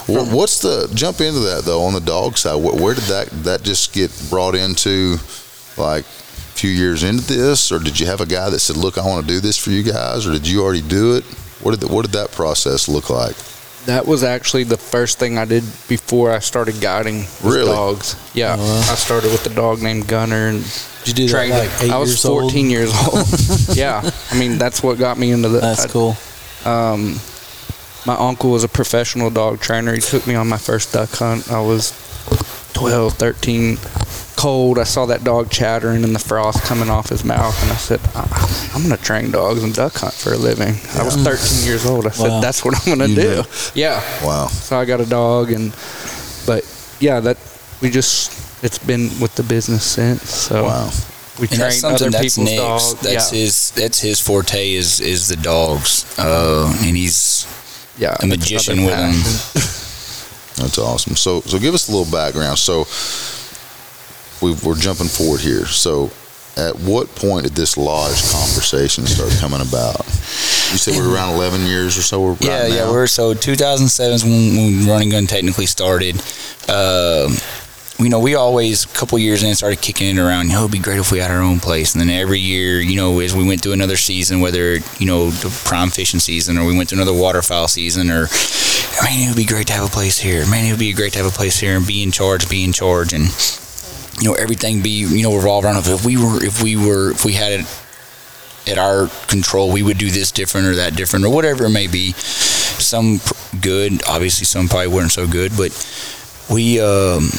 [0.05, 2.61] what, what's the jump into that though on the dog side?
[2.61, 5.17] Where, where did that that just get brought into,
[5.77, 6.05] like?
[6.05, 9.07] a Few years into this, or did you have a guy that said, "Look, I
[9.07, 11.23] want to do this for you guys," or did you already do it?
[11.63, 13.35] What did the, what did that process look like?
[13.87, 17.65] That was actually the first thing I did before I started guiding Really?
[17.71, 18.15] dogs.
[18.35, 20.63] Yeah, I started with a dog named Gunner and
[21.03, 22.41] Did you do that like eight I was years old?
[22.43, 23.25] 14 years old.
[23.77, 25.59] yeah, I mean that's what got me into the.
[25.59, 26.15] That's I- cool.
[26.63, 27.19] Um,
[28.05, 29.93] my uncle was a professional dog trainer.
[29.93, 31.51] He took me on my first duck hunt.
[31.51, 31.91] I was
[32.73, 33.77] 12, 13,
[34.35, 34.79] cold.
[34.79, 37.99] I saw that dog chattering and the frost coming off his mouth, and I said,
[38.15, 41.65] "I- "I'm going to train dogs and duck hunt for a living." I was 13
[41.65, 42.07] years old.
[42.07, 42.41] I said, Wow.
[42.41, 43.43] "That's what I'm going to do." knew.
[43.75, 44.01] Yeah.
[44.25, 44.47] Wow.
[44.47, 45.75] So I got a dog, and
[46.45, 46.63] but
[46.99, 47.37] yeah, that
[47.81, 50.29] we just it's been with the business since.
[50.29, 50.91] So Wow.
[51.39, 52.61] we and that's something other that's people's Nick's.
[52.61, 52.93] dogs.
[53.01, 53.39] That's yeah.
[53.39, 53.71] his.
[53.71, 56.05] That's his forte is is the dogs.
[56.17, 57.45] Uh, and he's
[57.97, 59.13] yeah, a magician with them.
[60.55, 61.15] That's awesome.
[61.15, 62.57] So, so give us a little background.
[62.59, 62.85] So,
[64.45, 65.65] we we're jumping forward here.
[65.65, 66.11] So,
[66.57, 70.05] at what point did this lodge conversation start coming about?
[70.05, 72.27] You said we were around 11 years or so.
[72.29, 72.75] Right Yeah, yeah.
[72.85, 72.91] now?
[72.91, 76.15] We're so 2007 is when, when Run and Gun technically started.
[76.69, 77.35] Um,
[78.03, 80.47] you know, we always a couple years in started kicking it around.
[80.47, 81.93] You know, it'd be great if we had our own place.
[81.93, 85.29] And then every year, you know, as we went through another season, whether you know
[85.29, 88.27] the prime fishing season or we went to another waterfowl season, or
[89.03, 90.45] man, it would be great to have a place here.
[90.47, 92.63] Man, it would be great to have a place here and be in charge, be
[92.63, 93.25] in charge, and
[94.19, 97.25] you know everything be you know revolve around if we were if we were if
[97.25, 97.65] we had it
[98.67, 101.87] at our control, we would do this different or that different or whatever it may
[101.87, 102.13] be.
[102.13, 103.19] Some
[103.59, 105.71] good, obviously, some probably weren't so good, but
[106.49, 107.29] we, um,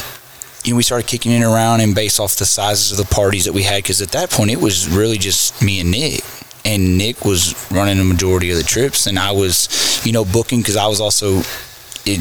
[0.64, 3.44] you know, we started kicking it around and based off the sizes of the parties
[3.44, 6.22] that we had, because at that point it was really just me and Nick.
[6.64, 10.60] And Nick was running the majority of the trips, and I was, you know, booking
[10.60, 11.42] because I was also
[12.06, 12.20] in,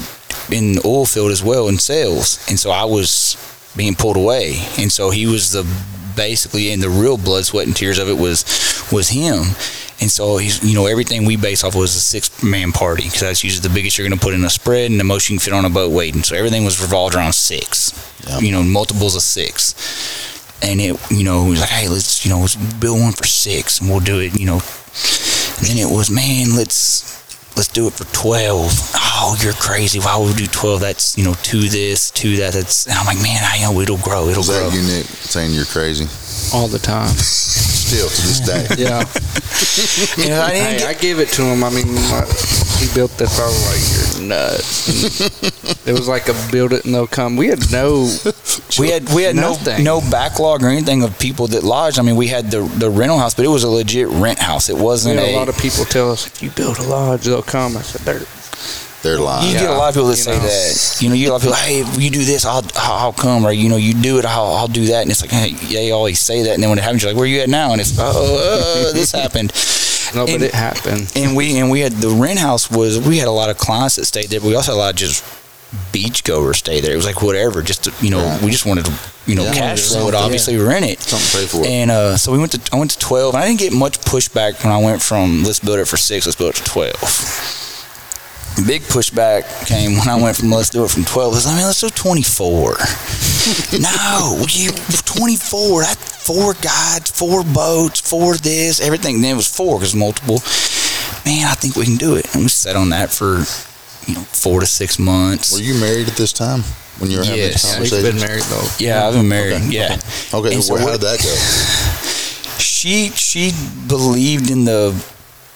[0.52, 3.38] in the oil field as well in sales, and so I was
[3.76, 5.64] being pulled away, and so he was the
[6.16, 8.44] basically in the real blood, sweat, and tears of it was
[8.92, 9.56] was him.
[10.02, 13.20] And so he's, you know, everything we base off was a six man party because
[13.22, 15.38] that's usually the biggest you're going to put in a spread and the most you
[15.38, 16.24] can fit on a boat waiting.
[16.24, 17.94] So everything was revolved around six,
[18.42, 19.76] you know, multiples of six.
[20.64, 23.26] And it, you know, he was like, hey, let's, you know, let's build one for
[23.26, 24.62] six and we'll do it, you know.
[25.60, 30.00] And then it was, man, let's let's do it for 12 oh you're crazy.
[30.00, 33.06] Why would we do 12 that's you know two this two that that's and i'm
[33.06, 36.06] like man i know it'll grow it'll Was grow that you, Nick, saying you're crazy?
[36.54, 37.14] All the time.
[37.18, 38.68] Still to this day.
[38.78, 39.04] Yeah.
[40.18, 41.64] You know, I didn't Hey, get- I give it to him.
[41.64, 42.26] I mean, my,
[42.80, 43.40] he built this.
[43.40, 43.84] I was like,
[44.20, 45.52] "You're nuts."
[45.88, 47.36] It was like a build it and they'll come.
[47.36, 48.08] We had no.
[48.80, 49.84] we had we had no Nothing.
[49.84, 51.98] no backlog or anything of people that lodged.
[52.00, 54.70] I mean, we had the the rental house, but it was a legit rent house.
[54.70, 55.36] It wasn't had a.
[55.36, 58.02] a lot of people tell us, "If you build a lodge, they'll come." I said,
[58.02, 58.20] "They're
[59.04, 59.52] They're lying.
[59.52, 60.44] you get a lot of people that you say know.
[60.44, 60.98] that.
[61.02, 61.56] You know, you get a lot of people.
[61.58, 64.26] Hey, if you do this, I'll I'll I'll come, or you know, you do it,
[64.26, 65.02] I'll I'll do that.
[65.02, 67.18] And it's like, hey, they always say that, and then when it happens, you're like,
[67.18, 67.72] where are you at now?
[67.72, 69.52] And it's oh, uh, this happened.
[70.16, 73.18] no, but And- it happened." and we and we had the rent house was we
[73.18, 74.40] had a lot of clients that stayed there.
[74.40, 75.24] But we also had a lot of just
[75.92, 76.94] beach goers stay there.
[76.94, 78.42] It was like whatever, just to, you know, Right.
[78.44, 78.94] we just wanted to
[79.26, 80.12] you know Yeah, cash just flow it.
[80.12, 81.00] something, Obviously, rent it.
[81.02, 81.72] Something to pay for it.
[81.72, 84.00] And uh, so we went to I went to twelve, and I didn't get much
[84.02, 87.58] pushback when I went from let's build it for six, let's build it to twelve.
[88.68, 91.34] Big pushback came when I went from let's do it from twelve.
[91.34, 92.76] I was like, I mean, let's do twenty four.
[93.80, 94.72] no, you
[95.06, 95.82] twenty four.
[95.82, 99.22] That four guides, four boats, four this, everything.
[99.22, 100.36] Then it was four because multiple.
[101.26, 102.34] Man, I think we can do it.
[102.34, 103.40] And we sat on that for
[104.08, 105.54] you know four to six months.
[105.54, 106.62] Were you married at this time
[107.00, 107.54] when you were having Yes.
[107.54, 108.20] this Yeah, We've conversation?
[108.20, 108.68] been married though.
[108.80, 109.54] Yeah, I've been married.
[109.54, 110.00] Okay, Yeah.
[110.34, 111.34] Okay, And so well, how did that go?
[112.60, 113.52] she she
[113.88, 114.94] believed in the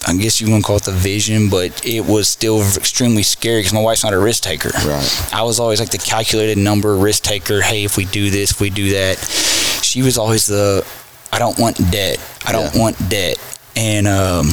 [0.07, 3.73] I guess you wouldn't call it the vision, but it was still extremely scary because
[3.73, 4.69] my wife's not a risk taker.
[4.85, 5.29] Right.
[5.33, 7.61] I was always like the calculated number risk taker.
[7.61, 9.17] Hey, if we do this, if we do that.
[9.81, 10.85] She was always the
[11.33, 12.19] I don't want debt.
[12.45, 12.81] I don't Yeah.
[12.81, 13.37] want debt.
[13.75, 14.47] And um,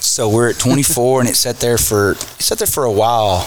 [0.00, 3.46] so we're at 24, and it sat there for it sat there for a while.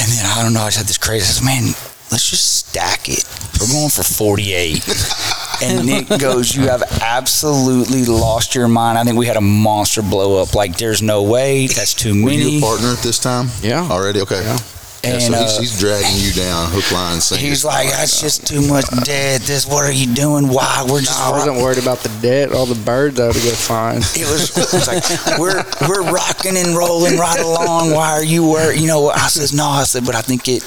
[0.00, 0.60] And then I don't know.
[0.60, 1.24] I just had this crazy.
[1.24, 1.64] I said, man,
[2.10, 3.24] let's just stack it.
[3.60, 4.84] We're going for 48.
[5.62, 8.96] And Nick goes, You have absolutely lost your mind.
[8.98, 10.54] I think we had a monster blow up.
[10.54, 11.66] Like, there's no way.
[11.66, 12.58] That's too Were you many.
[12.58, 13.48] a partner at this time?
[13.62, 13.86] Yeah.
[13.90, 14.20] Already?
[14.22, 14.42] Okay.
[14.42, 14.58] Yeah.
[15.02, 17.42] And, so he's, uh, he's dragging you down, hook, line, sinker.
[17.42, 19.40] He's like, That's just too much debt.
[19.40, 20.48] This, what are you doing?
[20.48, 20.84] Why?
[20.86, 21.18] We're just.
[21.18, 22.52] No, I wasn't worried about the debt.
[22.52, 23.98] All the birds I would go find.
[23.98, 27.92] It was, it was like we're we're rocking and rolling right along.
[27.92, 28.78] Why are you worried?
[28.78, 29.64] You know, I says no.
[29.64, 30.62] I said, but I think it.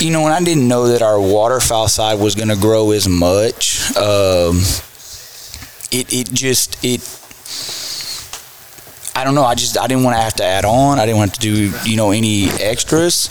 [0.00, 3.08] You know, when I didn't know that our waterfowl side was going to grow as
[3.08, 4.58] much, um,
[5.90, 7.00] it it just it.
[9.18, 9.44] I don't know.
[9.44, 10.98] I just I didn't want to have to add on.
[10.98, 13.28] I didn't want to do you know any extras,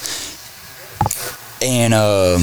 [1.61, 2.41] and um,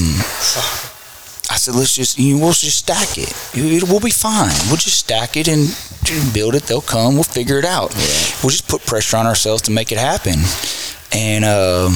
[1.51, 3.33] I said, let's just, you know, we'll just stack it.
[3.55, 4.55] It- We'll be fine.
[4.69, 5.69] We'll just stack it and
[6.33, 6.63] build it.
[6.65, 7.15] They'll come.
[7.15, 7.95] We'll figure it out.
[8.43, 10.37] We'll just put pressure on ourselves to make it happen.
[11.13, 11.93] And um,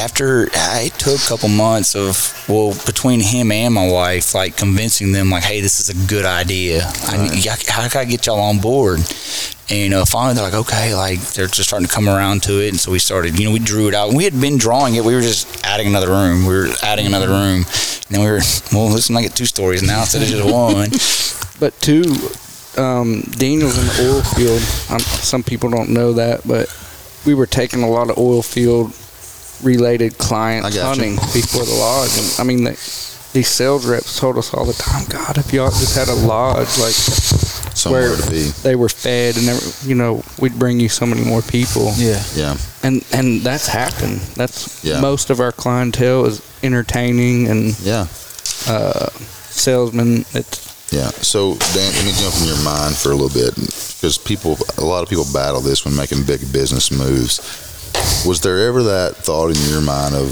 [0.00, 5.12] after, it took a couple months of, well, between him and my wife, like convincing
[5.12, 6.90] them, like, hey, this is a good idea.
[7.06, 9.00] I, need- how can I get y'all on board?
[9.70, 12.68] And uh, finally, they're like, okay, like they're just starting to come around to it.
[12.68, 14.12] And so we started, you know, we drew it out.
[14.12, 15.04] We had been drawing it.
[15.04, 16.44] We were just adding another room.
[16.44, 17.64] We were adding another room.
[17.64, 18.40] And then we were,
[18.72, 20.90] well, let's not get two stories now instead of just one.
[21.60, 22.02] But two,
[22.76, 24.60] um, Daniel's in the oil field.
[24.90, 26.68] Um, some people don't know that, but
[27.24, 28.92] we were taking a lot of oil field
[29.62, 30.82] related clients I got you.
[30.82, 32.10] hunting before the lodge.
[32.18, 32.74] And I mean, they,
[33.34, 36.78] these sales reps told us all the time, God, if y'all just had a lodge,
[36.78, 36.94] like
[37.76, 38.44] Somewhere where to be.
[38.62, 41.92] they were fed and every, you know, we'd bring you so many more people.
[41.96, 42.22] Yeah.
[42.36, 42.56] Yeah.
[42.84, 44.20] And and that's happened.
[44.36, 45.00] That's Yeah.
[45.00, 48.06] most of our clientele is entertaining and Yeah.
[48.68, 49.08] uh,
[49.50, 50.24] salesmen.
[50.32, 50.60] It's
[50.92, 51.10] Yeah.
[51.22, 54.84] So, Dan, let me jump in your mind for a little bit because people, a
[54.84, 57.40] lot of people battle this when making big business moves.
[58.24, 60.30] Was there ever that thought in your mind of,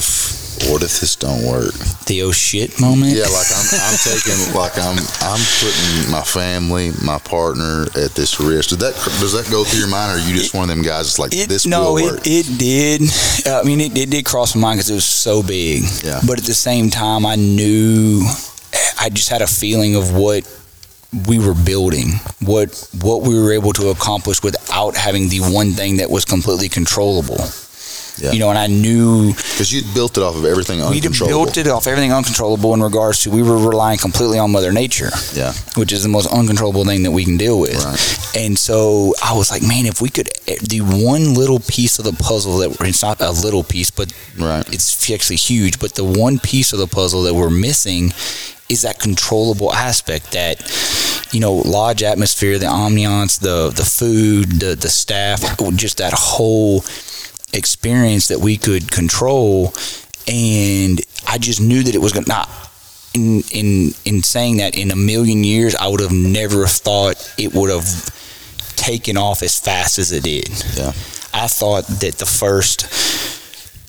[0.70, 1.74] what if this don't work?
[2.06, 3.12] The oh shit moment.
[3.12, 8.40] Yeah, like I'm, I'm taking, like I'm, I'm putting my family, my partner at this
[8.40, 8.70] risk.
[8.70, 10.84] Did that, does that go through your mind, or are you just one of them
[10.84, 12.20] guys that's like, It, this no, will work?
[12.24, 13.02] it, it did.
[13.46, 15.82] I mean, it, it did cross my mind because it was so big.
[16.04, 16.20] Yeah.
[16.26, 18.22] But at the same time, I knew,
[19.00, 20.44] I just had a feeling of what
[21.28, 25.98] we were building, what what we were able to accomplish without having the one thing
[25.98, 27.36] that was completely controllable.
[28.18, 28.32] Yeah.
[28.32, 31.38] You know, and I knew Because you'd built it off of everything uncontrollable.
[31.40, 34.70] we'd built it off everything uncontrollable in regards to we were relying completely on Mother
[34.72, 35.52] Nature Yeah.
[35.76, 37.74] which is the most uncontrollable thing that we can deal with.
[37.82, 38.44] Right.
[38.44, 42.04] And so I was like, man, if we could, eh, the one little piece of
[42.04, 44.64] the puzzle that it's not a little piece, but Right.
[44.72, 48.12] it's actually huge, but the one piece of the puzzle that we're missing
[48.68, 50.56] is that controllable aspect that
[51.32, 55.40] you know lodge atmosphere the ambiance the the food the the staff
[55.76, 56.82] just that whole
[57.53, 59.72] experience that we could control
[60.26, 62.48] and i just knew that it was going to not
[63.14, 67.53] in in in saying that in a million years i would have never thought it
[67.53, 67.84] would have
[68.76, 70.88] taken off as fast as it did Yeah.
[71.34, 72.86] i thought that the first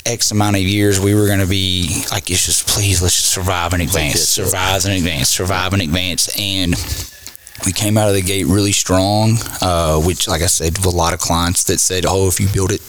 [0.06, 3.30] X amount of years we were going to be like, it's just please let's just
[3.30, 6.76] survive and advance, survive and advance, survive and advance, and
[7.66, 9.38] we came out of the gate really strong.
[9.62, 12.74] Uh, which, like I said, a lot of clients that said, "Oh, if you build
[12.74, 12.82] it,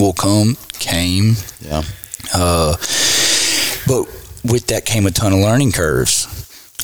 [0.00, 1.82] we'll come." Came, Yeah.
[2.34, 2.76] uh,
[3.86, 4.06] but
[4.44, 6.26] with that came a ton of learning curves.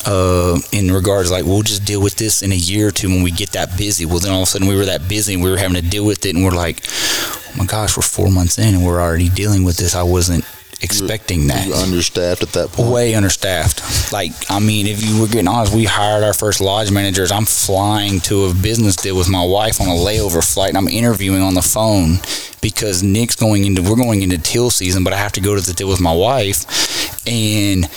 [0.06, 3.22] Uh, in regards like we'll just deal with this in a year or two when
[3.24, 4.06] we get that busy.
[4.06, 5.82] Well, then all of a sudden we were that busy and we were having to
[5.82, 9.00] deal with it, and we're like, oh my gosh, we're four months in and we're
[9.00, 9.96] already dealing with this.
[9.96, 10.44] I wasn't
[10.80, 11.66] expecting that.
[11.66, 12.88] You understaffed at that point.
[12.92, 14.12] Way understaffed.
[14.12, 17.32] Like, I mean, if you were getting honest, we hired our first lodge managers.
[17.32, 20.86] I'm flying to a business deal with my wife on a layover flight, and I'm
[20.88, 22.20] interviewing on the phone
[22.60, 25.60] because Nick's going into we're going into teal season, but I have to go to
[25.60, 27.88] the till with my wife, and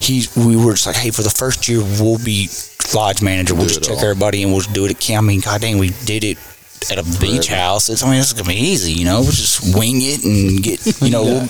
[0.00, 2.48] he we were just like, hey, for the first year we'll be
[2.94, 3.54] lodge manager.
[3.54, 4.04] We'll Do just check all.
[4.04, 5.24] everybody and we'll do it at camp.
[5.24, 6.38] I mean, god dang, we did it.
[6.92, 9.20] At a beach house, it's I mean it's gonna be easy, you know.
[9.22, 11.40] We'll just wing it and get, you know, Yeah.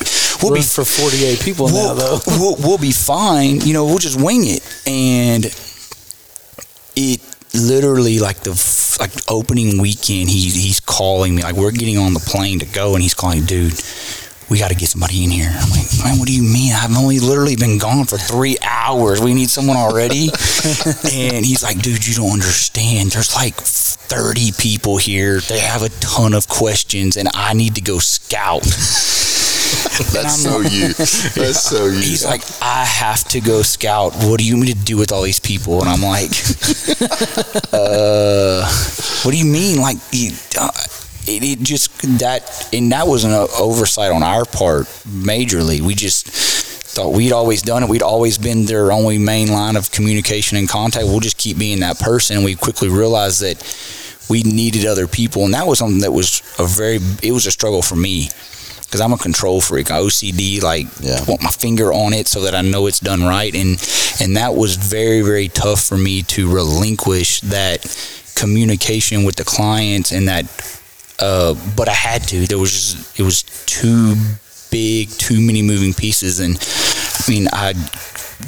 [0.43, 2.19] we'll, we'll be for 48 people now, we'll, though.
[2.29, 3.61] we'll, we'll be fine.
[3.61, 4.63] You know, we'll just wing it.
[4.87, 5.45] And
[6.97, 7.21] it
[7.59, 8.53] literally like the
[9.01, 12.95] like opening weekend, he he's calling me like we're getting on the plane to go,
[12.95, 13.81] and he's calling, dude.
[14.51, 15.51] We got to get somebody in here.
[15.53, 16.73] I'm like, man, what do you mean?
[16.73, 19.21] I've only literally been gone for three hours.
[19.21, 20.29] We need someone already.
[21.13, 23.11] and he's like, dude, you don't understand.
[23.11, 25.41] There's like 30 people here.
[25.41, 28.65] They have a ton of questions, and I need to go scout.
[30.13, 30.89] That's so you.
[30.93, 31.93] That's so you.
[31.93, 34.13] He's like, I have to go scout.
[34.15, 35.81] What do you mean to do with all these people?
[35.81, 36.31] And I'm like,
[37.73, 38.67] uh,
[39.23, 39.81] what do you mean?
[39.81, 40.71] Like, you, uh,
[41.27, 45.81] it, it just that, and that was an o- oversight on our part, majorly.
[45.81, 47.89] We just thought we'd always done it.
[47.89, 51.07] We'd always been their only main line of communication and contact.
[51.07, 52.37] We'll just keep being that person.
[52.37, 53.63] And we quickly realized that
[54.29, 56.99] we needed other people, and that was something that was a very.
[57.23, 58.29] It was a struggle for me
[58.89, 59.91] because I'm a control freak.
[59.91, 60.87] I OCD, like
[61.29, 63.71] want my finger on it so that I know it's done right, and
[64.21, 67.85] and that was very very tough for me to relinquish that
[68.35, 70.47] communication with the clients and that.
[71.21, 72.47] Uh, but I had to.
[72.47, 74.15] There was just, it was too
[74.71, 77.75] big, too many moving pieces, and I mean I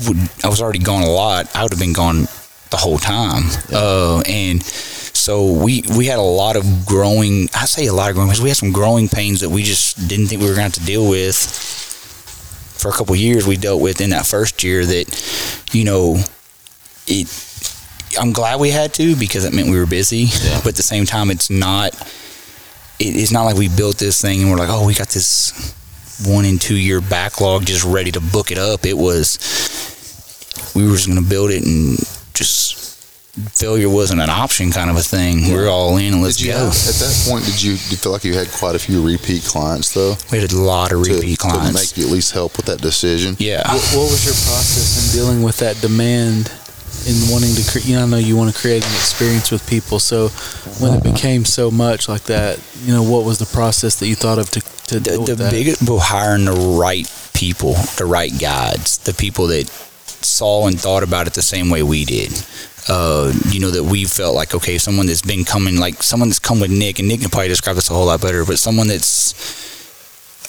[0.06, 1.54] would I was already gone a lot.
[1.54, 2.28] I would have been gone
[2.70, 4.62] the whole time, uh, and
[5.20, 7.48] so we we had a lot of growing.
[7.54, 8.40] I say a lot of growing pains.
[8.40, 10.84] We had some growing pains that we just didn't think we were going to have
[10.84, 11.36] to deal with
[12.80, 13.46] for a couple of years.
[13.46, 16.22] We dealt with in that first year that you know
[17.06, 17.46] it.
[18.18, 20.26] I'm glad we had to because it meant we were busy.
[20.64, 21.94] But at the same time, it's not.
[22.98, 25.74] It, it's not like we built this thing and we're like, oh, we got this
[26.26, 28.84] one and two year backlog just ready to book it up.
[28.84, 29.38] It was
[30.74, 31.98] we were just going to build it and
[32.40, 32.90] just
[33.52, 35.44] failure wasn't an option kind of a thing.
[35.52, 36.58] We are all in and let's did you go.
[36.58, 37.44] have, at that point?
[37.44, 40.14] Did you, do you feel like you had quite a few repeat clients though?
[40.32, 41.74] We had a lot of repeat to clients.
[41.74, 43.36] make you at least help with that decision.
[43.38, 43.62] Yeah.
[43.62, 46.50] What, what was your process in dealing with that demand
[47.06, 47.86] in wanting to create?
[47.86, 50.00] You know, I know you want to create an experience with people.
[50.00, 50.28] So
[50.82, 51.12] when it uh-huh.
[51.12, 54.50] became so much like that, you know, what was the process that you thought of
[54.50, 55.52] to, to deal the with that?
[55.52, 59.70] biggest well, hiring the right people, the right guides, the people that
[60.24, 62.32] saw and thought about it the same way we did.
[62.88, 66.38] Uh, you know that we felt like okay, someone that's been coming, like someone that's
[66.38, 68.86] come with Nick, and Nick can probably describe this a whole lot better, but someone
[68.88, 69.34] that's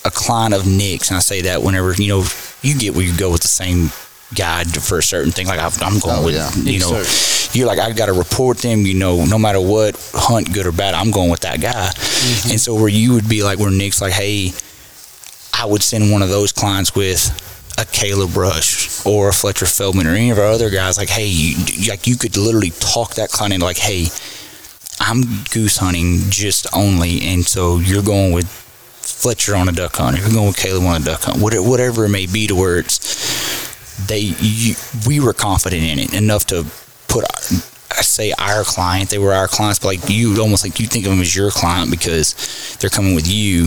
[0.04, 2.24] a client of Nick's, and I say that whenever you know
[2.62, 3.90] you get where you go with the same
[4.34, 5.46] guide for a certain thing.
[5.46, 6.50] Like I'm I'm going Oh, with, yeah.
[6.56, 7.04] you know,
[7.52, 8.80] you're like I got to report them.
[8.86, 11.84] You know, no matter what hunt, good or bad, I'm going with that guy.
[12.50, 14.52] And so where you would be like where Nick's like, hey,
[15.52, 17.20] I would send one of those clients with
[17.78, 20.98] a Caleb Rush or a Fletcher Feldman or any of our other guys.
[20.98, 24.06] Like, hey, you, like you could literally talk that client into like, hey,
[25.00, 30.16] I'm goose hunting just only, and so you're going with Fletcher on a duck hunt,
[30.16, 32.54] or you're going with Caleb on a duck hunt, whatever, whatever it may be, to
[32.54, 34.74] where it's they you,
[35.06, 36.64] we were confident in it enough to
[37.08, 37.24] put.
[37.90, 41.04] I say our client, they were our clients, but like you, almost like you think
[41.04, 43.66] of them as your client because they're coming with you.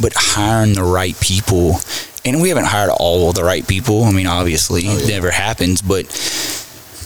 [0.00, 1.80] But hiring the right people,
[2.28, 4.04] and we haven't hired all the right people.
[4.04, 6.04] I mean, obviously, it never happens, but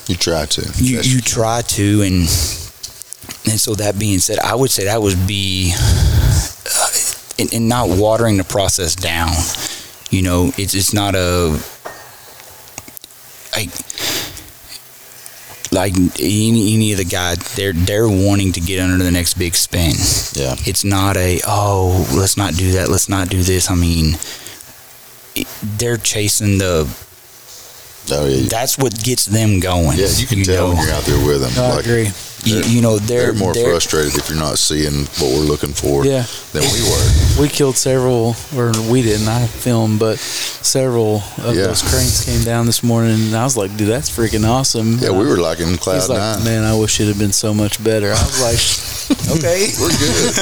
[0.09, 0.73] you try to.
[0.77, 2.23] You you try to, and
[3.45, 6.89] and so that being said, I would say that would be, uh,
[7.39, 9.33] and, and not watering the process down.
[10.11, 11.59] You know, it's it's not a
[13.57, 13.71] like
[15.73, 19.55] like any any of the guys they're they're wanting to get under the next big
[19.55, 19.93] spin.
[20.35, 20.57] Yeah.
[20.67, 23.71] It's not a oh let's not do that let's not do this.
[23.71, 24.19] I mean,
[25.79, 26.89] they're chasing the.
[28.11, 28.49] Oh yeah.
[28.49, 29.97] That's what gets them going.
[29.97, 31.53] Yeah, you can tell when you're out there with them.
[31.65, 32.11] I like, agree.
[32.43, 35.73] you, you know they're, They're more they're- frustrated if you're not seeing what we're looking
[35.73, 36.27] for Yeah.
[36.53, 37.41] than we were.
[37.43, 39.29] We killed several, or we didn't.
[39.29, 41.69] I filmed, but several of Yeah.
[41.69, 45.11] those cranes came down this morning, and I was like, "Dude, that's freaking awesome!" Yeah,
[45.11, 46.43] we were like in cloud He's like, nine.
[46.45, 49.02] "Man, I wish it had been so much better." I was like,
[49.37, 50.35] "Okay, we're good.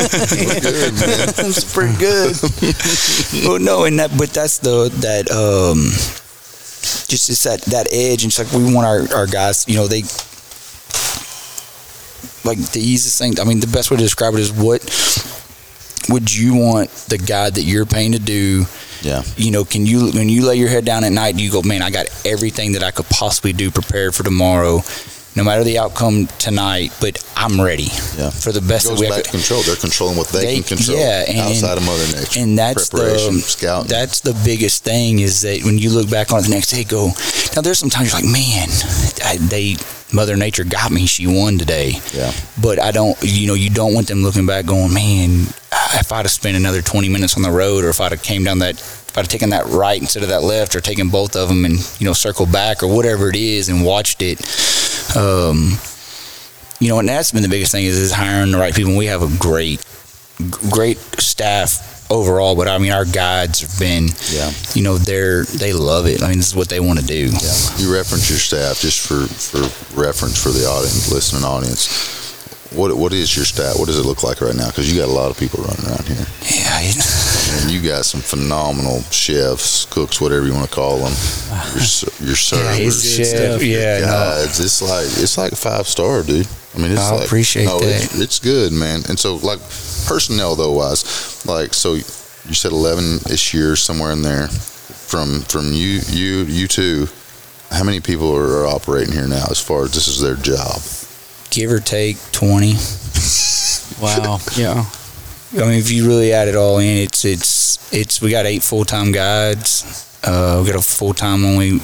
[0.47, 1.27] We're good, man.
[1.37, 2.37] That's pretty good.
[3.47, 5.91] well, no, and that, but that's the that um,
[7.09, 9.87] just it's that that edge, and it's like we want our our guys, you know,
[9.87, 10.03] they
[12.45, 13.39] like the easiest thing.
[13.41, 14.83] I mean, the best way to describe it is what
[16.09, 18.65] would you want the guy that you're paying to do?
[19.03, 19.23] Yeah.
[19.37, 21.63] You know, can you when you lay your head down at night, do you go,
[21.63, 24.81] man, I got everything that I could possibly do prepared for tomorrow.
[25.37, 28.31] No matter the outcome tonight, but I'm ready Yeah.
[28.31, 29.63] for the best It that we back have to control.
[29.63, 32.41] They're controlling what they, They- can control yeah, and- outside of Mother Nature.
[32.41, 33.89] and that's preparation, the scouting.
[33.89, 36.83] that's the biggest thing is that when you look back on it the next day,
[36.83, 37.13] go
[37.55, 37.63] now.
[37.63, 38.69] There's sometimes you're like, man,
[39.25, 39.77] I, they
[40.13, 41.07] Mother Nature got me.
[41.07, 42.01] She won today.
[42.13, 42.33] Yeah.
[42.61, 45.47] But I don't, you know, you don't want them looking back going, man,
[45.95, 48.43] if I'd have spent another 20 minutes on the road, or if I'd have came
[48.43, 51.37] down that, if I'd have taken that right instead of that left, or taken both
[51.37, 54.41] of them and you know circled back or whatever it is and watched it.
[55.17, 55.73] Um,
[56.81, 58.91] you know, and that's been the biggest thing is, is hiring the right people.
[58.91, 59.85] And we have a great,
[60.71, 62.57] great staff overall.
[62.57, 64.51] But I mean, our guides have been, Yeah.
[64.75, 66.23] you know, they're they love it.
[66.23, 67.27] I mean, this is what they want to do.
[67.27, 67.77] Yeah.
[67.79, 69.59] You reference your staff just for, for
[70.01, 72.19] reference for the audience, listening audience.
[72.71, 73.75] What what is your stat?
[73.79, 74.69] What does it look like right now?
[74.69, 76.25] Because you got a lot of people running around here.
[76.43, 81.13] Yeah, it- And you got some phenomenal chefs, cooks, whatever you want to call them.
[81.75, 84.07] Your, ser- your servers, it's your chef, yeah, no.
[84.07, 84.61] guides.
[84.61, 86.47] It's like it's like five star, dude.
[86.75, 88.05] I mean, it's I like, appreciate no, that.
[88.05, 89.03] It's, it's good, man.
[89.09, 89.59] And so, like
[90.07, 94.47] personnel though wise, like so, you said eleven ish years somewhere in there.
[95.11, 97.09] From from you you you two,
[97.73, 99.47] how many people are, are operating here now?
[99.51, 100.79] As far as this is their job,
[101.51, 102.75] give or take 20.
[104.01, 104.85] wow, Yeah.
[105.53, 108.63] I mean, if you really add it all in, it's it's it's we got eight
[108.63, 110.07] full time guides.
[110.23, 111.81] Uh, we got a full time only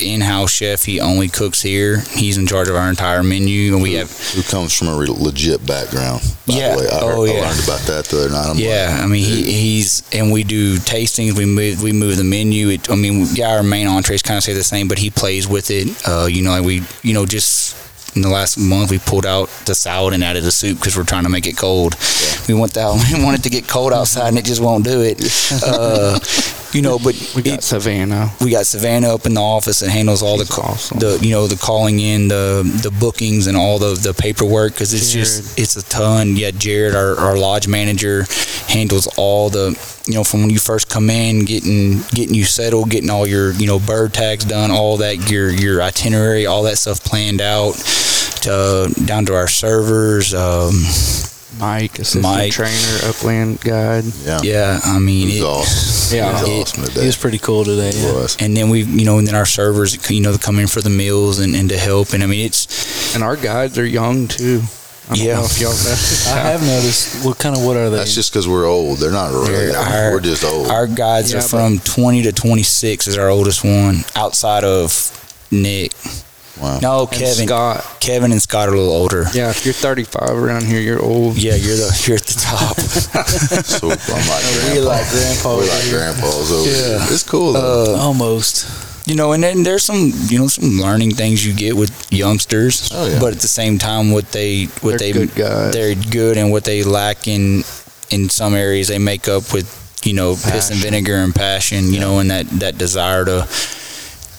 [0.00, 0.84] in house chef.
[0.84, 2.00] He only cooks here.
[2.14, 5.08] He's in charge of our entire menu, and we have who comes from a re-
[5.08, 6.22] legit background.
[6.46, 6.74] By Yeah.
[6.74, 8.46] the way, I, heard, Oh, I learned about that the other night.
[8.48, 11.36] I'm yeah, like, I mean he, he's and we do tastings.
[11.36, 12.68] We move we move the menu.
[12.70, 15.46] It, I mean, yeah, our main entrees kind of stay the same, but he plays
[15.46, 15.88] with it.
[16.08, 17.76] Uh, you know, like we you know just
[18.14, 21.04] in the last month we pulled out the salad and added the soup because we're
[21.04, 21.94] trying to make it cold.
[22.48, 25.00] We want that we want it to get cold outside and it just won't do
[25.00, 25.18] it.
[25.64, 26.18] Uh,
[26.72, 28.30] you know, but We got Savannah.
[28.40, 30.98] we got Savannah up in the office that handles all the She's ca- awesome.
[30.98, 34.92] the you know the calling in the the bookings and all the the paperwork because
[34.94, 36.36] it's just it's a ton.
[36.36, 38.24] Yeah, Jared, our, our lodge manager,
[38.68, 39.70] handles all the
[40.06, 43.52] you know from when you first come in, getting getting you settled, getting all your
[43.52, 47.74] you know bird tags done, all that your your itinerary, all that stuff planned out,
[48.42, 50.32] to down to our servers.
[50.34, 50.72] Um,
[51.62, 52.52] Mike, assistant Mike.
[52.52, 54.04] trainer, upland guide.
[54.24, 56.16] yeah, yeah, I mean It was it- awesome.
[56.18, 56.28] Yeah.
[56.28, 57.06] it was It- awesome he today.
[57.06, 57.88] was pretty cool today.
[57.90, 58.12] It Yeah.
[58.12, 58.36] was.
[58.40, 60.90] and then we you know and then our servers you know come in for the
[60.90, 64.62] meals and, and to help and I mean it's And our guides are young too.
[65.10, 65.34] I don't Yeah.
[65.36, 66.28] know if y'all noticed.
[66.28, 67.24] I have noticed.
[67.24, 67.96] What kind of what are they?
[67.98, 68.98] That's just because we're old.
[68.98, 69.74] They're not really.
[69.74, 70.68] Our- we're just old.
[70.68, 75.10] Our guides Yeah, are from 20 to 26 is our oldest one, outside of
[75.50, 75.92] Nick.
[76.62, 76.78] Wow.
[76.80, 77.46] No, And Kevin.
[77.46, 77.96] Scott.
[78.00, 79.24] Kevin and Scott are a little older.
[79.34, 81.36] Yeah, if you're 35 around here, you're old.
[81.36, 82.78] Yeah, you're the you're at the top.
[82.80, 84.44] So I'm like,
[84.74, 84.88] we grandpa.
[84.88, 85.58] like grandpa.
[85.58, 86.98] we like grandpas over here.
[87.10, 87.94] It's cool though.
[87.96, 89.06] Uh, Almost.
[89.08, 92.90] you know, and then there's some you know some learning things you get with youngsters.
[92.94, 93.18] Oh, yeah.
[93.20, 95.72] But at the same time, what they what They're they good guys.
[95.74, 97.64] they're good, and what they lack in
[98.10, 99.66] in some areas, they make up with
[100.04, 101.92] you know piss and vinegar and passion.
[101.92, 103.48] You know, and that that desire to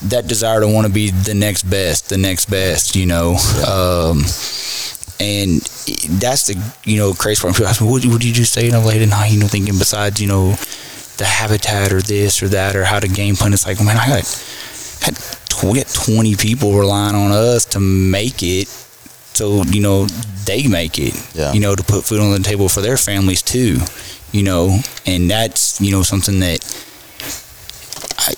[0.09, 2.95] that desire to want to be the next best, the next best.
[2.95, 3.37] You know.
[3.67, 4.23] Um,
[5.19, 5.61] and
[6.19, 7.53] that's the you know crazy part.
[7.53, 9.39] People ask me, "What, what did you just say?" You know, late at night, you
[9.39, 10.55] know, thinking besides you know
[11.17, 13.53] the habitat or this or that or how to game plan.
[13.53, 14.25] It's like, man, I got
[15.01, 15.15] had
[15.49, 18.67] tw- we got twenty people relying on us to make it,
[19.33, 20.05] so you know
[20.45, 21.15] they make it.
[21.35, 21.53] Yeah.
[21.53, 23.79] You know, to put food on the table for their families too.
[24.31, 26.59] You know, and that's you know something that
[28.17, 28.33] I.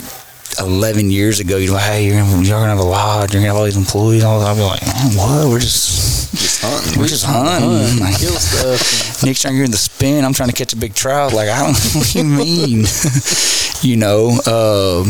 [0.60, 3.48] 11 years ago, you're like, hey, you're, gonna- you're gonna have a lodge, you're gonna
[3.54, 4.48] have all these employees, all that.
[4.48, 5.50] I'll be like, "Man, what?
[5.50, 7.00] We're just, Just hunting.
[7.02, 8.00] we're just hunting.
[8.02, 9.20] Like, Kill stuff.
[9.22, 10.24] Trying to get in the spin.
[10.26, 11.34] I'm trying to catch a big trout.
[11.34, 12.86] Like I don't know what you mean,
[13.82, 14.30] you know.
[14.46, 15.10] Um,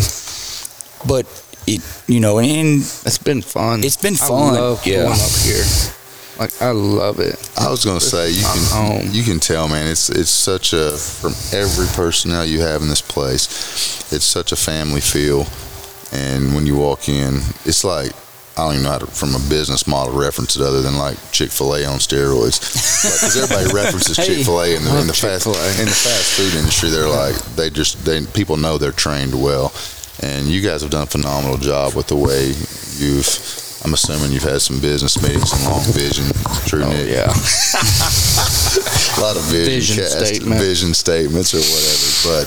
[1.08, 1.26] but
[1.68, 3.84] it, you know, and It's been fun.
[3.84, 4.60] It's been fun, yeah.
[4.62, 5.64] up here.
[6.38, 7.50] Like I love it.
[7.58, 9.10] I was gonna say you can home.
[9.12, 9.88] you can tell, man.
[9.88, 14.56] It's it's such a from every personnel you have in this place, it's such a
[14.56, 15.48] family feel.
[16.12, 18.12] And when you walk in, it's like
[18.58, 21.18] I don't even know how to, from a business model, reference it other than like
[21.32, 22.60] Chick Fil A on steroids.
[23.04, 26.34] Because everybody references Hey, Chick Fil A in the, in the fast in the fast
[26.38, 26.90] food industry.
[26.90, 29.74] They're like they just they people know they're trained well,
[30.22, 32.48] and you guys have done a phenomenal job with the way
[32.98, 33.65] you've.
[33.86, 36.26] I'm assuming you've had some business meetings and long vision.
[36.66, 37.08] True, oh, Nick.
[37.08, 37.30] yeah.
[37.30, 40.60] a lot of vision, Vision cast, statement.
[40.60, 42.10] vision statements or whatever.
[42.26, 42.46] But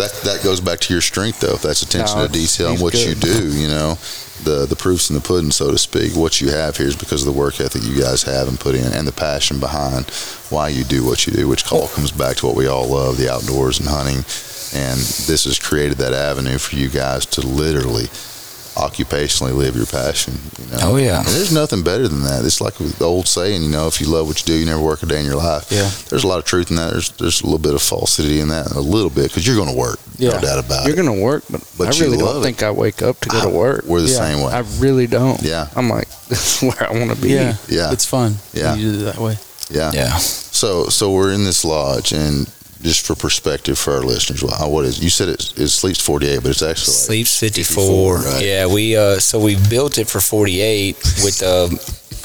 [0.00, 1.52] that that goes back to your strength, though.
[1.54, 3.98] If that's attention No, to detail and he's what you do, you know,
[4.44, 6.16] the the proofs in the pudding, so to speak.
[6.16, 8.74] What you have here is because of the work ethic you guys have and put
[8.74, 10.08] in, and the passion behind
[10.48, 13.18] why you do what you do, which all comes back to what we all love:
[13.18, 14.24] the outdoors and hunting.
[14.72, 18.06] And this has created that avenue for you guys to literally
[18.74, 20.34] occupationally live your passion.
[20.58, 20.78] You know?
[20.82, 21.18] Oh, yeah.
[21.18, 22.44] And there's nothing better than that.
[22.44, 24.80] It's like the old saying, you know, if you love what you do, you never
[24.82, 25.70] work a day in your life.
[25.70, 25.90] Yeah.
[26.08, 26.90] There's a lot of truth in that.
[26.92, 29.68] There's there's a little bit of falsity in that, a little bit, because you're going
[29.70, 29.98] to work.
[30.18, 30.30] Yeah.
[30.32, 30.88] No doubt about it.
[30.88, 32.42] You're gonna work, but, But I you really don't it.
[32.42, 33.84] think I wake up to go to work.
[33.86, 34.16] We're the Yeah.
[34.18, 34.52] same way.
[34.52, 35.40] I really don't.
[35.42, 35.68] Yeah.
[35.74, 37.30] I'm like, this is where I want to be.
[37.30, 37.90] Yeah, Yeah.
[37.90, 38.36] it's fun.
[38.52, 38.74] Yeah.
[38.74, 39.38] you do it that way.
[39.70, 39.92] yeah.
[39.94, 40.18] Yeah.
[40.18, 42.46] So so we're in this lodge, and
[42.82, 46.42] just for perspective for our listeners, wha- what is you said it, it sleeps 48,
[46.42, 48.18] but it's actually like Sleeps 54.
[48.18, 48.44] 54, right.
[48.44, 51.68] Yeah, we uh so we built it for 48 with uh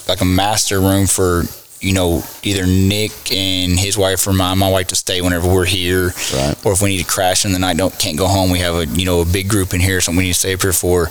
[0.08, 1.44] like a master room for
[1.82, 5.66] you know either Nick and his wife or my my wife to stay whenever we're
[5.66, 6.56] here, Right.
[6.66, 8.50] or if we need to crash in the night, don't can't go home.
[8.50, 10.54] We have a you know a big group in here, something we need to stay
[10.54, 11.10] up here for.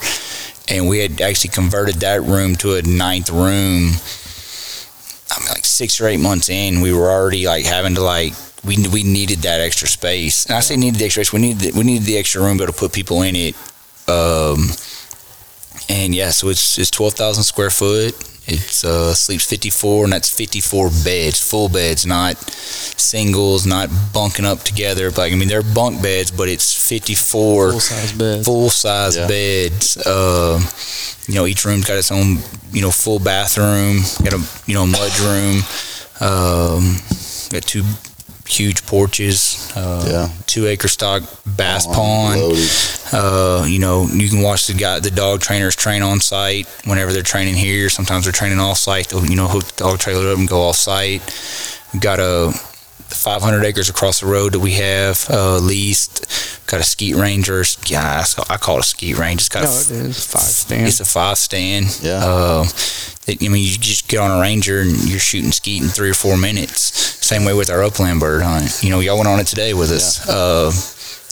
[0.66, 3.90] And we had actually converted that room to a ninth room.
[5.30, 8.32] I mean, like six or eight months in, we were already like having to like
[8.64, 10.46] we we needed that extra space.
[10.46, 11.32] And I say needed the extra space.
[11.32, 13.34] We needed the, we needed the extra room to be able to put people in
[13.36, 13.54] it.
[14.08, 14.68] Um,
[15.88, 18.14] and yeah, so it's it's twelve thousand square foot.
[18.46, 23.88] It's uh, sleeps fifty four, and that's fifty four beds, full beds, not singles, not
[24.12, 25.10] bunking up together.
[25.10, 28.44] Like I mean, they're bunk beds, but it's fifty four Full size beds.
[28.46, 29.26] full size Yeah.
[29.28, 29.96] beds.
[29.96, 30.60] Uh,
[31.26, 32.38] you know, each room's got its own,
[32.70, 34.00] you know, full bathroom.
[34.22, 35.62] Got a, you know, mud room.
[36.20, 36.96] Um,
[37.50, 37.82] got two
[38.46, 39.72] huge porches.
[39.74, 40.28] Uh, Yeah.
[40.46, 41.22] Two acre stock
[41.56, 42.42] bass Oh, pond.
[43.12, 47.12] Uh, you know, you can watch the guy, the dog trainers train on site whenever
[47.12, 47.88] they're training here.
[47.90, 49.08] Sometimes they're training off site.
[49.08, 51.22] They'll, you know, hook the dog trailer up and go off site.
[51.92, 52.52] We've got a
[53.08, 56.26] 500 acres across the road that we have uh, leased.
[56.66, 57.62] Got a skeet ranger.
[57.86, 59.40] Yeah, I call- it a skeet range.
[59.42, 60.86] It's got No, a, it is five stand.
[60.88, 61.98] it's a five stand.
[62.02, 62.24] Yeah.
[62.24, 62.64] Uh,
[63.26, 66.10] that, I mean, you just get on a ranger and you're shooting skeet in three
[66.10, 66.80] or four minutes.
[67.24, 68.82] Same way with our upland bird hunt.
[68.82, 70.28] You know, y'all went on it today with us.
[70.28, 70.72] Uh,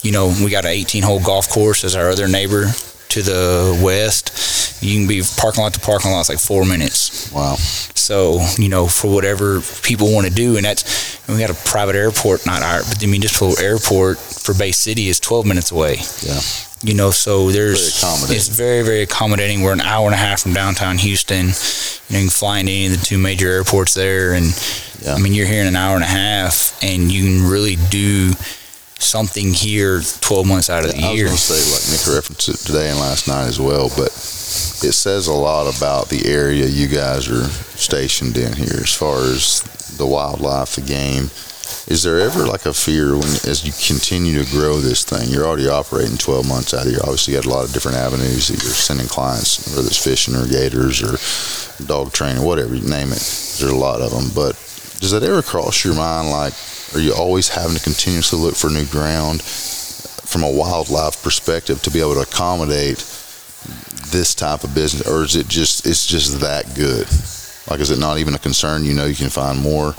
[0.03, 2.67] you know, we got an 18 hole golf course as our other neighbor
[3.13, 4.83] to the west.
[4.83, 6.21] You can be parking lot to parking lot.
[6.21, 7.31] It's like four minutes.
[7.33, 7.55] Wow.
[7.57, 11.69] So, you know, for whatever people want to do, and that's, and we got a
[11.69, 15.97] private airport, not our, but the municipal airport for Bay City is 12 minutes away.
[16.23, 16.41] Yeah.
[16.83, 19.63] You know, so there's, Very it's very, very accommodating.
[19.63, 21.47] We're an hour and a half from downtown Houston.
[21.47, 24.33] You know, you can fly into any of the two major airports there.
[24.33, 24.47] And
[25.01, 25.15] Yeah.
[25.15, 28.33] I mean, you're here in an hour and a half and you can really do
[29.03, 31.27] something here 12 months out of the I was year.
[31.27, 34.93] going to say, like Nick referenced it today and last night as well, but it
[34.95, 37.45] says a lot about the area you guys are
[37.77, 39.63] stationed in here as far as
[39.97, 41.31] the wildlife, the game.
[41.89, 45.29] Is there ever like a fear when, as you continue to grow this thing?
[45.29, 47.01] You're already operating 12 months out of here.
[47.03, 50.37] Obviously, you got a lot of different avenues that you're sending clients, whether it's fishing
[50.37, 51.19] or gators or
[51.85, 53.19] dog training, whatever you name it.
[53.59, 54.31] There's a lot of them.
[54.35, 54.55] But
[55.01, 56.31] does that ever cross your mind?
[56.31, 56.55] Like,
[56.95, 61.91] are you always having to continuously look for new ground from a wildlife perspective to
[61.91, 62.99] be able to accommodate
[64.11, 67.07] this type of business, or is it just it's just that good?
[67.71, 68.85] Like, is it not even a concern?
[68.85, 69.95] You know, you can find more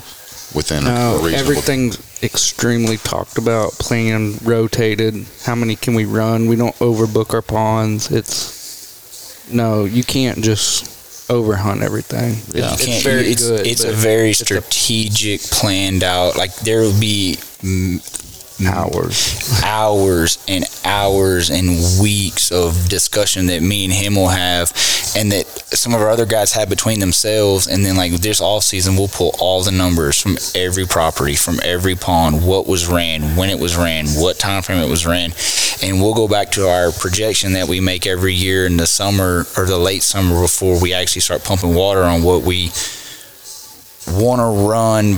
[0.54, 1.39] within a No, reasonable.
[1.39, 5.26] everything's extremely talked about, planned, rotated.
[5.46, 6.48] How many can we run?
[6.48, 8.12] We don't overbook our ponds.
[8.12, 10.93] It's no, you can't just
[11.34, 12.36] overhunt everything.
[12.56, 13.66] You It's, can't- very it's, good.
[13.68, 16.36] It's a but very strategic, planned out.
[16.38, 17.38] Like there will be
[18.66, 21.70] hours, hours and hours and
[22.02, 24.72] weeks of discussion that me and him will have,
[25.16, 27.68] and that some of our other guys have between themselves.
[27.68, 31.59] And then like this off season, we'll pull all the numbers from every property, from
[31.64, 35.32] every pond, what was ran, when it was ran, what time frame it was ran,
[35.82, 39.45] and we'll go back to our projection that we make every year in the summer
[39.57, 42.72] or the late summer before we actually start pumping water on what we
[44.07, 45.18] want to run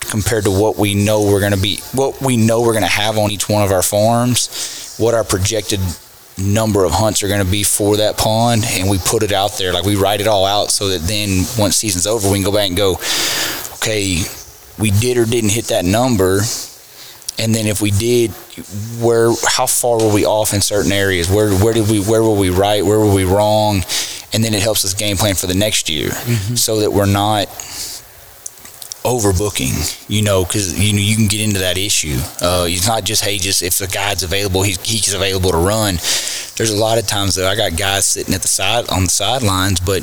[0.00, 2.88] compared to what we know we're going to be what we know we're going to
[2.88, 5.80] have on each one of our farms what our projected
[6.38, 9.58] number of hunts are going to be for that pond and we put it out
[9.58, 9.72] there.
[9.72, 12.52] Like we write it all out so that then once season's over we can go
[12.52, 12.92] back and go
[13.74, 14.22] okay
[14.78, 16.40] we did or didn't hit that number
[17.40, 18.30] and then if we did
[19.00, 21.30] where how far were we off in certain areas?
[21.30, 22.84] Where where did we where were we right?
[22.84, 23.82] Where were we wrong?
[24.32, 26.54] And then it helps us game plan for the next year, Mm-hmm.
[26.56, 27.48] so that we're not
[29.04, 30.08] overbooking.
[30.08, 32.18] You know, because you know you can get into that issue.
[32.40, 35.94] Uh, it's not just hey, just if the guide's available, he's he's available to run.
[36.56, 39.10] There's a lot of times that I got guys sitting at the side on the
[39.10, 40.02] sidelines, but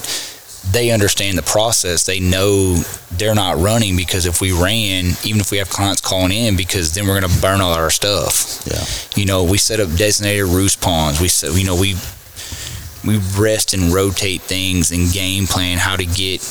[0.72, 2.06] they understand the process.
[2.06, 2.76] They know
[3.12, 6.94] they're not running because if we ran, even if we have clients calling in, because
[6.94, 8.64] then we're going to burn all our stuff.
[8.66, 9.20] Yeah.
[9.20, 11.22] You know, we set up designated roost ponds.
[11.22, 11.96] We set, you know, we
[13.06, 16.42] we rest and rotate things and game plan how to get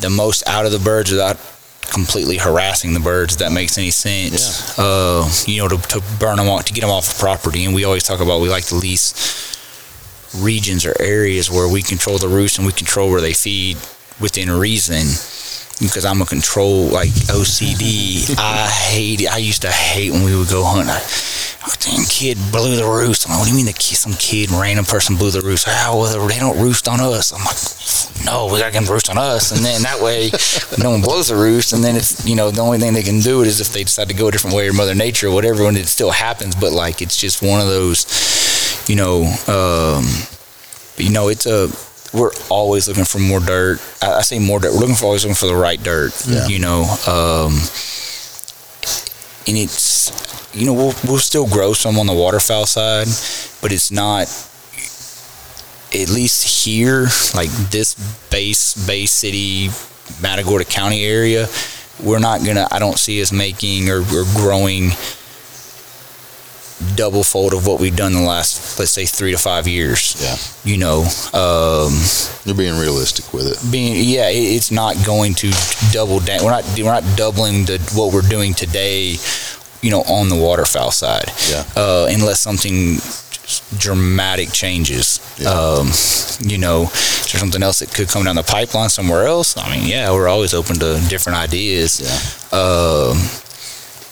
[0.00, 1.38] the most out of the birds without
[1.82, 3.34] completely harassing the birds.
[3.34, 4.78] If that makes any sense.
[4.78, 7.64] Uh, you know, to, to burn them off, to get them off the property.
[7.64, 9.38] And we always talk about we like to lease
[10.38, 13.76] regions or areas where we control the roost and we control where they feed
[14.20, 15.06] within reason.
[15.80, 18.36] Because I'm a control like OCD.
[18.38, 19.32] I hate it.
[19.32, 20.90] I used to hate when we would go hunt.
[20.90, 21.00] I,
[21.66, 23.26] oh, damn kid blew the roost.
[23.26, 25.66] I'm like, what do you mean the kid, some kid, random person blew the roost?
[25.66, 27.32] Ah, well, they don't roost on us.
[27.32, 29.52] I'm like, no, we got to get them roost on us.
[29.52, 30.30] And then that way,
[30.82, 31.72] no one blows the roost.
[31.72, 33.84] And then it's, you know, the only thing they can do it is if they
[33.84, 36.54] decide to go a different way or Mother Nature or whatever, and it still happens.
[36.54, 38.04] But like, it's just one of those,
[38.88, 40.04] you know, um,
[40.96, 41.70] you know, it's a,
[42.12, 43.80] we're always looking for more dirt.
[44.02, 44.72] I, I say more dirt.
[44.72, 46.12] We're looking for always looking for the right dirt.
[46.26, 46.46] Yeah.
[46.46, 47.54] You know, um,
[49.46, 50.10] and it's
[50.54, 53.06] you know we'll we'll still grow some on the waterfowl side,
[53.62, 54.26] but it's not
[55.92, 57.94] at least here like this
[58.30, 59.68] base Bay City,
[60.20, 61.48] Matagorda County area.
[62.02, 62.66] We're not gonna.
[62.70, 64.90] I don't see us making or, or growing
[66.96, 70.16] double fold of what we've done in the last let's say three to five years.
[70.20, 70.36] Yeah.
[70.72, 71.00] You know,
[71.32, 71.92] um,
[72.44, 73.72] You're being realistic with it.
[73.72, 75.50] being yeah, it, it's not going to
[75.92, 76.44] double down.
[76.44, 79.16] We're not we're not doubling the what we're doing today.
[79.82, 81.64] You know, on the waterfowl side, Yeah.
[81.74, 82.98] uh, unless something
[83.78, 85.20] dramatic changes.
[85.46, 85.88] Um,
[86.46, 89.56] you know, is there something else that could come down the pipeline somewhere else?
[89.56, 92.00] I mean, yeah, we're always open to different ideas.
[92.00, 92.58] Yeah.
[92.58, 93.16] Um,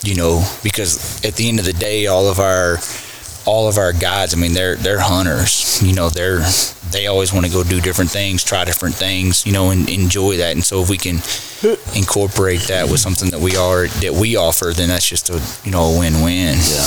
[0.02, 2.78] you know, because at the end of the day, all of our
[3.46, 5.82] all of our guides, I mean, they're they're hunters.
[5.82, 6.44] You know, they're
[6.90, 9.46] they always want to go do different things, try different things.
[9.46, 10.52] You know, and enjoy that.
[10.52, 11.16] And so if we can
[11.96, 15.72] incorporate that with something that we are that we offer, then that's just a you
[15.72, 16.56] know a win win.
[16.56, 16.86] Yeah.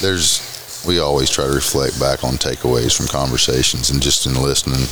[0.00, 0.50] There's
[0.86, 4.86] we always try to reflect back on takeaways from conversations and just in listening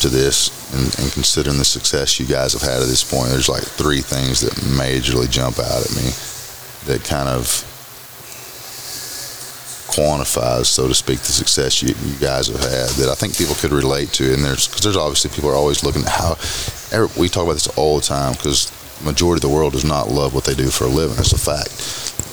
[0.00, 3.48] to this and, and considering the success you guys have had at this point, there's
[3.48, 6.10] like three things that majorly jump out at me
[6.86, 7.64] that kind of
[9.88, 13.54] quantifies, so to speak, the success you, you guys have had that I think people
[13.54, 14.32] could relate to.
[14.32, 16.36] And there's because there's obviously people are always looking at how
[17.18, 18.70] we talk about this all the time because
[19.02, 21.16] majority of the world does not love what they do for a living.
[21.16, 21.72] That's a fact.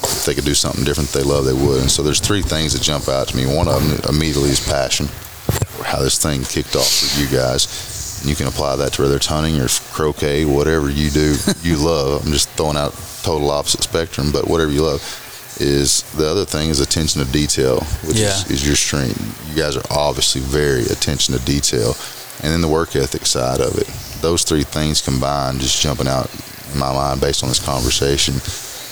[0.06, 1.82] If they could do something different they love, they would.
[1.82, 3.46] And so there's three things that jump out to me.
[3.46, 5.08] One of them immediately is passion,
[5.84, 8.20] how this thing kicked off for you guys.
[8.22, 11.76] And you can apply that to whether it's hunting or croquet, whatever you do, you
[11.86, 12.26] love.
[12.26, 15.02] I'm just throwing out total opposite spectrum, but whatever you love
[15.60, 18.28] is the other thing is attention to detail, which Yeah.
[18.36, 19.20] is, is your strength.
[19.50, 21.96] You guys are obviously very attention to detail,
[22.44, 23.88] and then the work ethic side of it.
[24.22, 26.30] Those three things combined, just jumping out
[26.74, 28.34] in my mind based on this conversation,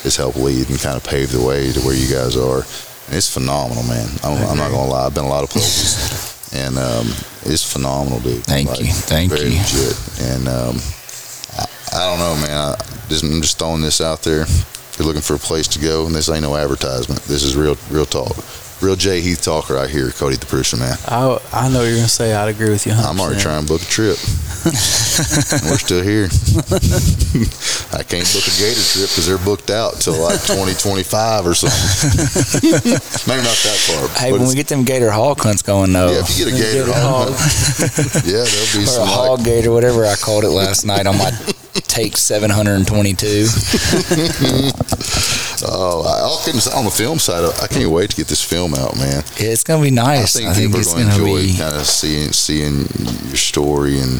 [0.03, 2.63] has helped lead and kind of pave the way to where you guys are.
[3.07, 4.07] And it's phenomenal, man.
[4.23, 5.05] I'm, I'm not gonna lie.
[5.07, 5.95] I've been a lot of places,
[6.53, 7.07] and um,
[7.43, 8.43] it's phenomenal, dude.
[8.43, 8.85] Thank you.
[8.85, 9.57] Thank very you.
[9.59, 10.21] Legit.
[10.21, 10.77] And um,
[11.57, 12.57] I, I don't know, man.
[12.57, 12.75] I
[13.09, 14.41] just, I'm just throwing this out there.
[14.41, 17.21] If you're looking for a place to go, and this ain't no advertisement.
[17.23, 18.37] This is real, real talk.
[18.81, 20.97] Real Jay Heath talk right here, Cody the Producer Man.
[21.07, 22.91] I, I know you're gonna say I'd agree with you.
[22.91, 23.05] 100%.
[23.09, 24.17] I'm already trying to book a trip.
[24.65, 26.25] We're still here.
[27.93, 32.63] I can't book a Gator trip because they're booked out till like 2025 or something.
[33.27, 34.07] Maybe not that far.
[34.19, 36.57] Hey, when we get them gator hog hunts going though, yeah, if you get a
[36.57, 37.29] Gator hog,
[38.25, 41.05] yeah, there'll be or some a like, hog gator, whatever I called it last night
[41.07, 41.31] on my
[41.93, 43.45] take 722.
[45.65, 49.23] Oh, I, on the film side, I can't wait to get this film out, man.
[49.37, 50.35] It's gonna be nice.
[50.35, 51.57] I think I think people it's are going to gonna enjoy be.
[51.57, 52.79] kind of seeing seeing
[53.27, 54.19] your story and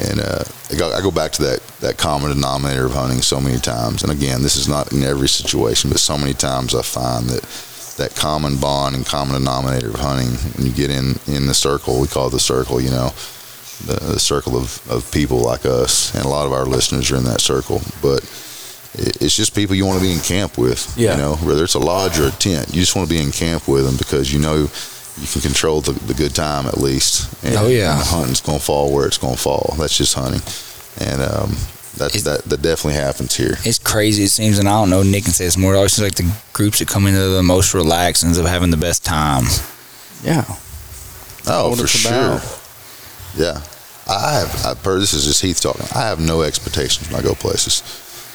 [0.00, 3.40] and uh, I, go, I go back to that that common denominator of hunting so
[3.40, 4.02] many times.
[4.02, 7.42] And again, this is not in every situation, but so many times I find that
[7.98, 12.00] that common bond and common denominator of hunting when you get in in the circle,
[12.00, 13.10] we call it the circle, you know.
[13.86, 17.16] The, the circle of, of people like us, and a lot of our listeners are
[17.16, 17.80] in that circle.
[18.02, 18.22] But
[18.94, 20.92] it- it's just people you want to be in camp with.
[20.96, 21.12] Yeah.
[21.12, 23.30] You know, whether it's a lodge or a tent, you just want to be in
[23.32, 24.68] camp with them because you know
[25.20, 27.32] you can control the, the good time at least.
[27.44, 27.92] And, Oh, yeah.
[27.92, 29.74] and the hunting's going to fall where it's going to fall.
[29.78, 30.42] That's just hunting,
[31.00, 31.56] and um,
[31.96, 33.56] that, that that definitely happens here.
[33.64, 34.24] It's crazy.
[34.24, 35.02] It seems, and I don't know.
[35.02, 35.72] Nick can say it's more.
[35.74, 38.46] It always seems like the groups that come in into the most relaxed ends up
[38.46, 39.44] having the best time.
[40.22, 40.44] Yeah.
[41.46, 42.12] Oh, What for it's sure.
[42.12, 42.56] about.
[43.36, 43.62] Yeah,
[44.10, 44.66] I have.
[44.66, 45.86] I, per, this is just Heath talking.
[45.94, 47.82] I have no expectations when I go places,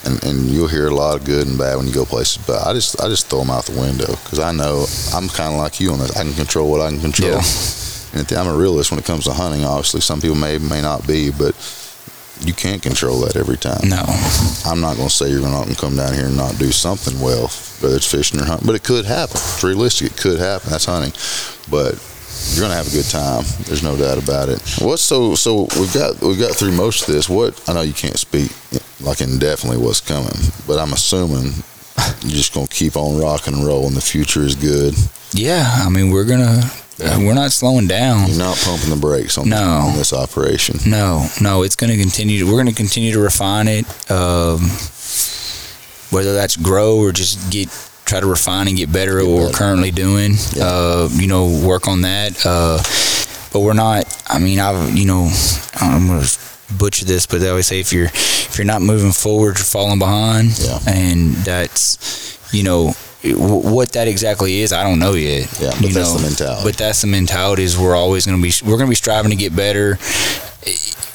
[0.04, 2.44] and and you'll hear a lot of good and bad when you go places.
[2.46, 5.54] But I just I just throw them out the window because I know I'm kind
[5.54, 6.16] of like you on this.
[6.16, 7.32] I can control what I can control.
[7.32, 7.42] Yeah.
[8.14, 9.64] And I'm a realist when it comes to hunting.
[9.64, 11.54] Obviously, some people may may not be, but
[12.40, 13.88] you can't control that every time.
[13.88, 14.04] No.
[14.64, 17.18] I'm not going to say you're going to come down here and not do something
[17.20, 17.48] well,
[17.80, 18.66] whether it's fishing or hunting.
[18.66, 19.36] But it could happen.
[19.36, 20.12] It's realistic.
[20.12, 20.70] It could happen.
[20.70, 21.12] That's hunting.
[21.70, 21.94] But
[22.54, 23.44] you're going to have a good time.
[23.66, 24.60] There's no doubt about it.
[24.80, 25.34] What's so?
[25.34, 27.28] So we've got we've got through most of this.
[27.28, 28.52] What I know you can't speak
[29.00, 30.32] like indefinitely what's coming,
[30.66, 31.52] but I'm assuming
[32.22, 33.94] you're just going to keep on rocking and rolling.
[33.94, 34.94] The future is good.
[35.32, 36.62] Yeah, I mean we're gonna
[36.98, 38.28] we're not slowing down.
[38.28, 39.62] You're not pumping the brakes on, No.
[39.62, 40.78] on this operation.
[40.90, 42.38] No, no, it's going to continue.
[42.38, 43.84] To, we're going to continue to refine it.
[44.10, 44.60] Um,
[46.10, 47.68] whether that's grow or just get
[48.06, 50.32] try to refine and get better at what we're currently doing.
[50.58, 52.44] Uh, you know, work on that.
[52.46, 52.78] Uh,
[53.52, 54.04] but we're not.
[54.26, 55.30] I mean, I've you know,
[55.74, 56.38] I'm going to
[56.78, 59.98] butcher this, but they always say if you're if you're not moving forward, you're falling
[59.98, 60.58] behind.
[60.58, 60.78] Yeah.
[60.86, 62.94] And that's you know.
[63.28, 65.48] What that exactly is, I don't know yet.
[65.60, 66.18] Yeah, but you that's know?
[66.18, 66.62] the mentality.
[66.62, 67.64] But that's the mentality.
[67.64, 69.98] Is we're always going to be we're going to be striving to get better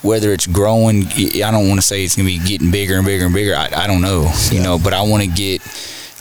[0.01, 3.05] whether it's growing, I don't want to say it's going to be getting bigger and
[3.05, 3.55] bigger and bigger.
[3.55, 5.61] I, I don't know, you know, but I want to get,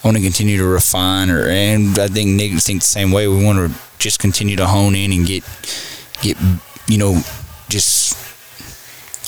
[0.04, 3.28] want to continue to refine, or and I think Nick thinks the same way.
[3.28, 5.44] We want to just continue to hone in and get,
[6.22, 6.38] get,
[6.86, 7.20] you know,
[7.68, 8.16] just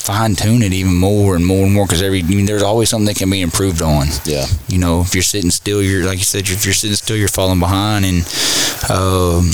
[0.03, 2.89] fine tune it even more and more and more because every I mean, there's always
[2.89, 4.09] something that can be improved on.
[4.25, 4.47] Yeah.
[4.67, 7.29] You know, if you're sitting still, you're like you said, if you're sitting still, you're
[7.29, 8.23] falling behind, and
[8.91, 9.51] um,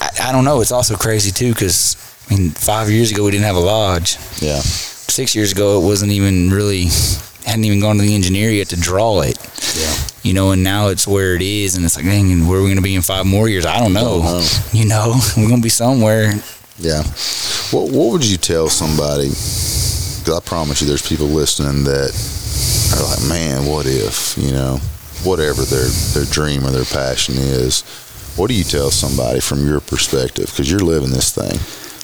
[0.00, 0.60] I, I don't know.
[0.60, 1.96] It's also crazy too because
[2.30, 4.16] I mean, five years ago we didn't have a lodge.
[4.40, 4.60] Yeah.
[4.60, 6.86] Six years ago it wasn't even really
[7.44, 9.38] hadn't even gone to the engineer yet to draw it.
[9.76, 9.94] Yeah.
[10.22, 12.68] You know, and now it's where it is, and it's like, dang, where are we
[12.68, 13.64] going to be in five more years?
[13.64, 14.22] I don't know.
[14.22, 14.46] Don't know.
[14.72, 16.32] You know, we're going to be somewhere.
[16.78, 17.02] Yeah.
[17.72, 19.28] What What would you tell somebody?
[19.28, 22.10] Because I promise you, there's people listening that
[22.96, 24.80] are like, "Man, what if?" You know,
[25.24, 27.82] whatever their their dream or their passion is.
[28.36, 30.46] What do you tell somebody from your perspective?
[30.46, 31.58] Because you're living this thing.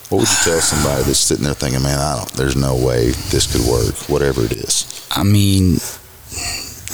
[0.09, 2.33] What would you tell somebody that's sitting there thinking, "Man, I don't.
[2.33, 3.95] There's no way this could work.
[4.09, 5.79] Whatever it is." I mean,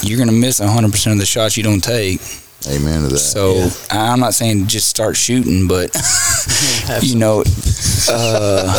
[0.03, 2.21] you're going to miss 100% of the shots you don't take.
[2.69, 3.19] Amen to that.
[3.19, 5.91] So I'm not saying just start shooting, but
[7.03, 7.45] you know, uh,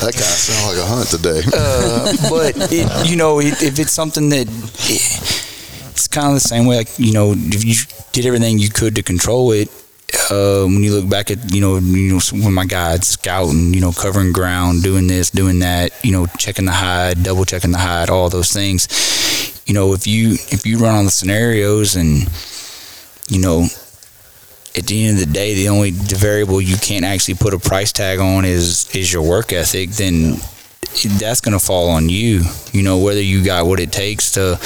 [0.00, 1.42] that kind of sounds like a hunt today.
[1.54, 6.64] uh, but it, you know, it, if it's something that it's kind of the same
[6.64, 7.74] way, like you know, if you
[8.12, 9.68] did everything you could to control it.
[10.30, 13.80] Uh, when you look back at you know you know when my guides scouting you
[13.80, 17.78] know covering ground doing this doing that you know checking the hide double checking the
[17.78, 18.88] hide all those things.
[19.66, 22.28] You know if you if you run on the scenarios and
[23.28, 23.66] you know
[24.76, 27.92] at the end of the day the only variable you can't actually put a price
[27.92, 30.36] tag on is is your work ethic then
[31.18, 32.42] that's going to fall on you.
[32.72, 34.58] You know whether you got what it takes to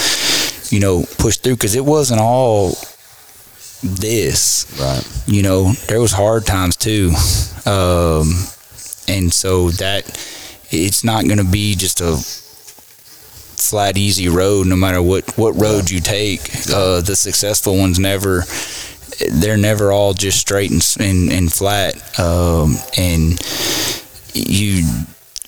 [0.74, 2.76] you know push through because it wasn't all
[3.87, 4.66] this.
[4.80, 5.22] Right.
[5.26, 7.12] You know there was hard times too.
[7.66, 8.32] Um
[9.09, 10.05] and so that
[10.70, 15.91] it's not going to be just a flat easy road no matter what what road
[15.91, 16.51] you take.
[16.72, 18.45] Uh the successful ones never
[19.30, 21.95] they're never all just straight and and, and flat.
[22.18, 23.41] Um and
[24.34, 24.84] you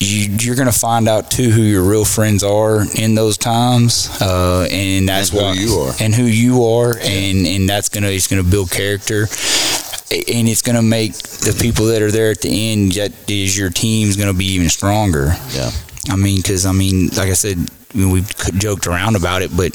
[0.01, 4.67] you, you're gonna find out too who your real friends are in those times, uh,
[4.71, 5.93] and that's And who why you are.
[6.01, 10.83] and who you are, and and that's gonna it's gonna build character, and it's gonna
[10.83, 14.47] make the people that are there at the end that is your team's gonna be
[14.47, 15.35] even stronger.
[15.53, 15.71] Yeah.
[16.11, 17.59] I mean, because I mean, like I said,
[17.95, 18.23] we
[18.57, 19.73] joked around about it, but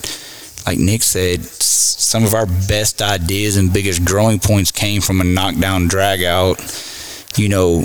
[0.65, 5.23] like Nick said, some of our best ideas and biggest growing points came from a
[5.23, 6.59] knockdown, drag out,
[7.35, 7.83] you know,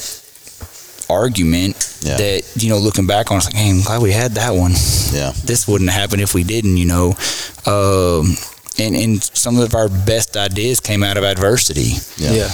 [1.11, 2.17] argument Yeah.
[2.17, 4.73] that you know, looking back on, it's like, hey, I'm glad we had that one.
[5.13, 5.33] Yeah.
[5.45, 7.17] This wouldn't have happened if we didn't, you know.
[7.67, 8.37] Um,
[8.79, 11.93] and and some of our best ideas came out of adversity.
[12.17, 12.51] Yeah.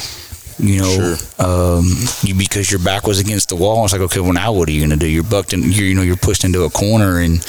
[0.56, 1.84] You know, um,
[2.22, 3.82] you, because your back was against the wall.
[3.84, 5.08] It's like, okay, well, now what are you going to do?
[5.08, 5.62] You're bucked in.
[5.64, 7.44] You're, you know, you're pushed into a corner, and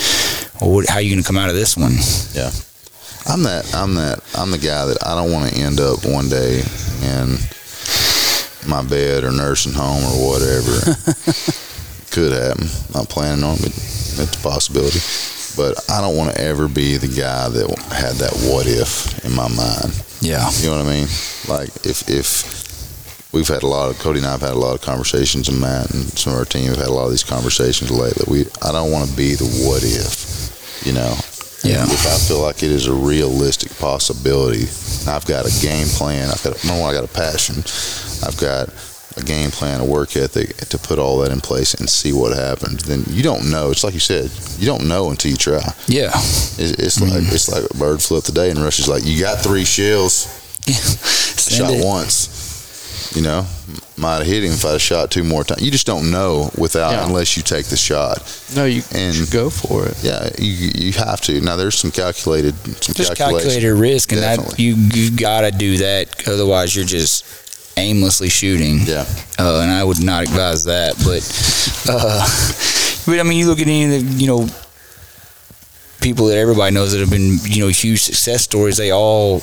[0.59, 1.93] well, what, how are you going to come out of this one?
[2.33, 2.49] Yeah.
[3.27, 6.29] I'm that I'm that I'm the guy that I don't want to end up one
[6.29, 6.59] day
[7.03, 7.37] in
[8.67, 10.95] my bed or nursing home or whatever.
[12.11, 12.67] Could happen.
[12.67, 14.99] I'm not planning on it, but it's a possibility.
[15.57, 19.33] But I don't want to ever be the guy that had that what if in
[19.33, 19.93] my mind.
[20.21, 20.49] Yeah.
[20.59, 21.07] You know what I mean?
[21.47, 24.81] Like if if we've had a lot of Cody and I've had a lot of
[24.81, 27.91] conversations and Matt and some of our team have had a lot of these conversations
[27.91, 28.25] lately.
[28.27, 31.15] We I don't want to be the what if, you know.
[31.65, 31.83] Yeah.
[31.83, 34.63] If I feel like it is a realistic possibility,
[35.09, 36.29] I've got a game plan.
[36.29, 37.63] I've got number one, I got a passion.
[38.25, 38.69] I've got
[39.17, 42.35] a game plan, a work ethic to put all that in place and see what
[42.35, 43.71] happens, then you don't know.
[43.71, 45.73] It's like you said, you don't know until you try.
[45.87, 46.11] Yeah.
[46.13, 47.33] It's, it's like mm-hmm.
[47.33, 50.27] it's like a bird flew up today, and Rush is like, "You got three shells,
[50.65, 51.83] shot it.
[51.83, 52.34] once."
[53.15, 53.45] You know,
[53.95, 55.61] might have hit him if I shot two more times.
[55.61, 57.05] You just don't know without Yeah.
[57.05, 58.21] unless you take the shot.
[58.53, 59.95] No, you And- should go for it.
[60.03, 61.39] Yeah, you you have to.
[61.39, 66.27] Now there's some calculated, some Just calculated risk, and that you you gotta do that.
[66.27, 67.23] Otherwise, you're just
[67.77, 68.85] aimlessly shooting.
[68.85, 69.05] Yeah.
[69.39, 70.95] Uh, and I would not advise that.
[71.03, 71.23] But,
[71.89, 72.27] uh,
[73.05, 74.49] but I mean, you look at any of the you know
[76.01, 78.75] people that everybody knows that have been you know huge success stories.
[78.77, 79.41] They all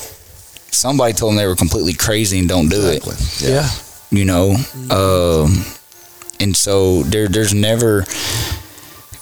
[0.72, 3.06] somebody told them they were completely crazy and don't do it.
[3.40, 3.68] Yeah.
[4.10, 4.56] You know,
[4.90, 5.64] um,
[6.38, 8.04] and so there there's never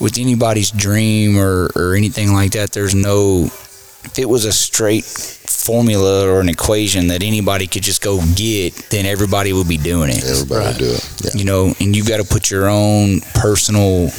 [0.01, 5.05] with anybody's dream or, or anything like that, there's no, if it was a straight
[5.05, 10.11] formula or an equation that anybody could just go get, then everybody would be doing
[10.11, 10.25] it.
[10.25, 11.21] Everybody would do it.
[11.23, 11.31] Yeah.
[11.35, 14.11] You know, and you've got to put your own personal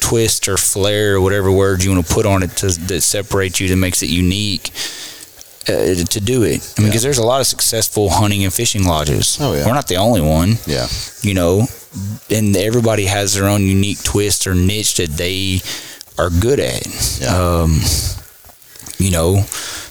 [0.00, 3.58] twist or flair or whatever word you want to put on it to, that separates
[3.58, 4.70] you, that makes it unique.
[5.68, 8.84] Uh, to do it, I mean, because there's a lot of successful hunting and fishing
[8.84, 9.36] lodges.
[9.40, 9.66] Oh, yeah.
[9.66, 10.88] we're not the only one Yeah.
[11.22, 11.66] you know,
[12.30, 15.60] and everybody has their own unique twist or niche that they
[16.16, 16.86] are good at.
[17.20, 17.36] Yeah.
[17.36, 17.80] Um,
[18.98, 19.42] you know,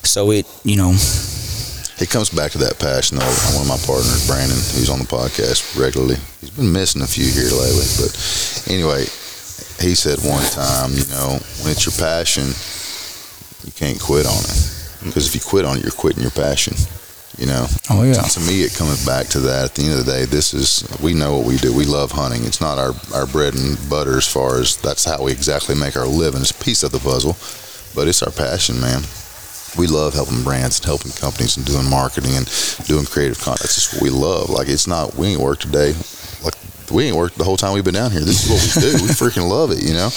[0.04, 0.92] so it, you know,
[2.02, 3.26] It comes back to that passion, though.
[3.54, 7.30] One of my partners, Brandon, who's on the podcast regularly, he's been missing a few
[7.30, 7.86] here lately.
[8.00, 8.12] But
[8.74, 9.04] anyway,
[9.86, 12.56] he said one time, you know, when it's your passion,
[13.66, 14.76] you can't quit on it.
[15.04, 16.76] Because if you quit on it, you're quitting your passion.
[17.38, 17.68] You know.
[17.90, 18.22] Oh, yeah.
[18.22, 19.66] To me, it comes back to that.
[19.66, 21.74] At the end of the day, this is we know what we do.
[21.74, 22.44] We love hunting.
[22.44, 25.96] It's not our our bread and butter as far as that's how we exactly make
[25.96, 26.42] our living.
[26.42, 27.38] It's a piece of the puzzle,
[27.96, 29.04] but it's our passion, man
[29.78, 32.46] we love helping brands and helping companies and doing marketing and
[32.88, 33.62] doing creative content.
[33.62, 34.50] That's just what we love.
[34.50, 35.94] Like it's not we ain't worked today.
[36.44, 36.56] Like
[36.92, 38.22] we ain't worked the whole time we've been down here.
[38.22, 39.04] This is what we do.
[39.04, 40.10] we freaking love it, you know.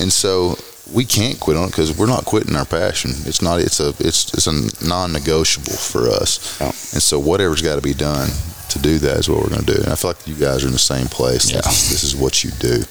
[0.00, 0.56] And so
[0.94, 3.10] we can't quit on it because we're not quitting our passion.
[3.26, 3.60] It's not.
[3.60, 3.88] It's a.
[3.98, 6.60] It's it's a non-negotiable for us.
[6.60, 8.28] And so whatever's got to be done
[8.70, 9.82] to do that is what we're going to do.
[9.82, 11.50] And I feel like you guys are in the same place.
[11.50, 11.60] Yeah.
[11.62, 12.84] This, this is what you do.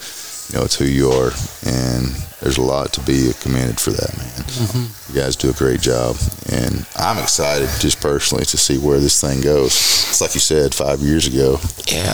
[0.51, 1.31] You know, it's who you are,
[1.65, 2.07] and
[2.41, 4.43] there's a lot to be commended for that, man.
[4.43, 5.13] Mm-hmm.
[5.15, 6.17] You guys do a great job,
[6.51, 9.71] and I'm excited just personally to see where this thing goes.
[9.71, 11.59] It's like you said five years ago.
[11.87, 12.13] yeah,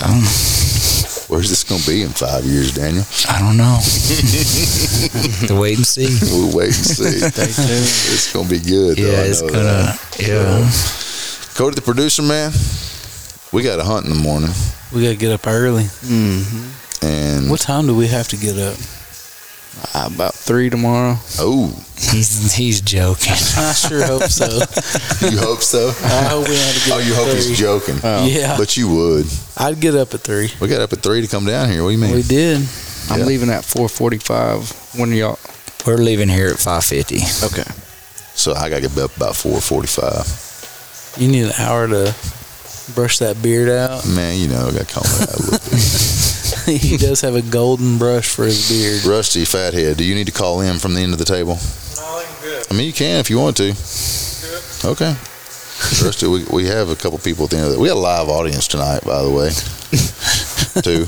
[1.30, 3.04] Where's this going to be in five years, Daniel?
[3.28, 3.78] I don't know.
[5.46, 6.08] to wait and see.
[6.30, 7.04] We'll wait and see.
[7.24, 8.96] it's going to be good.
[8.98, 9.62] though, Yeah, I it's gonna.
[9.62, 10.16] that.
[10.18, 12.50] Yeah, Cody, the producer, man.
[13.52, 14.50] We got to hunt in the morning,
[14.92, 15.84] We got to get up early.
[15.84, 17.06] Mm-hmm.
[17.06, 18.76] and What time do we have to get up?
[19.94, 21.16] Uh, about three tomorrow.
[21.38, 23.32] oh, he's he's joking.
[23.56, 24.46] I sure hope so.
[25.26, 25.88] you hope so?
[26.04, 27.36] I hope we have to get Oh, you hope three.
[27.36, 27.96] he's joking?
[28.02, 28.56] Yeah.
[28.58, 29.26] but you would.
[29.56, 30.50] I'd get up at three.
[30.60, 31.82] We got up at three to come down here.
[31.82, 32.14] What do you mean?
[32.14, 32.58] We did.
[33.10, 34.98] I'm leaving at 4:45.
[34.98, 35.38] When y'all?
[35.86, 37.16] We're leaving here at five fifty.
[37.46, 37.68] Okay.
[38.34, 41.16] So I got to get up about four forty-five.
[41.20, 42.14] You need an hour to
[42.94, 44.06] brush that beard out.
[44.06, 46.80] Man, you know, I got to comb it out a little bit.
[46.80, 49.04] he does have a golden brush for his beard.
[49.04, 51.58] Rusty, fathead, do you need to call in from the end of the table?
[51.96, 52.66] No, I'm good.
[52.70, 53.72] I mean, you can if you want to.
[53.72, 54.90] Good.
[54.92, 55.16] Okay.
[56.04, 57.78] Rusty, we, we have a couple people at the end of it.
[57.80, 59.50] We got a live audience tonight, by the way.
[60.82, 61.06] Two.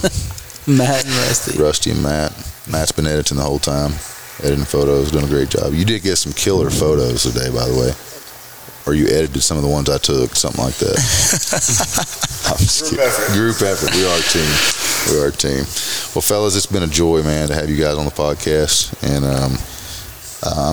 [0.67, 1.59] Matt and Rusty.
[1.59, 2.33] Rusty and Matt.
[2.71, 3.93] Matt's been editing the whole time,
[4.43, 5.75] editing photos, doing a great job.
[5.75, 8.12] You did get some killer photos today, by the way.
[8.87, 10.97] Or you edited some of the ones I took, something like that.
[12.51, 13.07] I'm just Group kidding.
[13.07, 13.33] effort.
[13.33, 13.95] Group effort.
[13.95, 14.51] We are a team.
[15.15, 15.63] We are a team.
[16.15, 18.91] Well, fellas, it's been a joy, man, to have you guys on the podcast.
[19.07, 19.53] And um,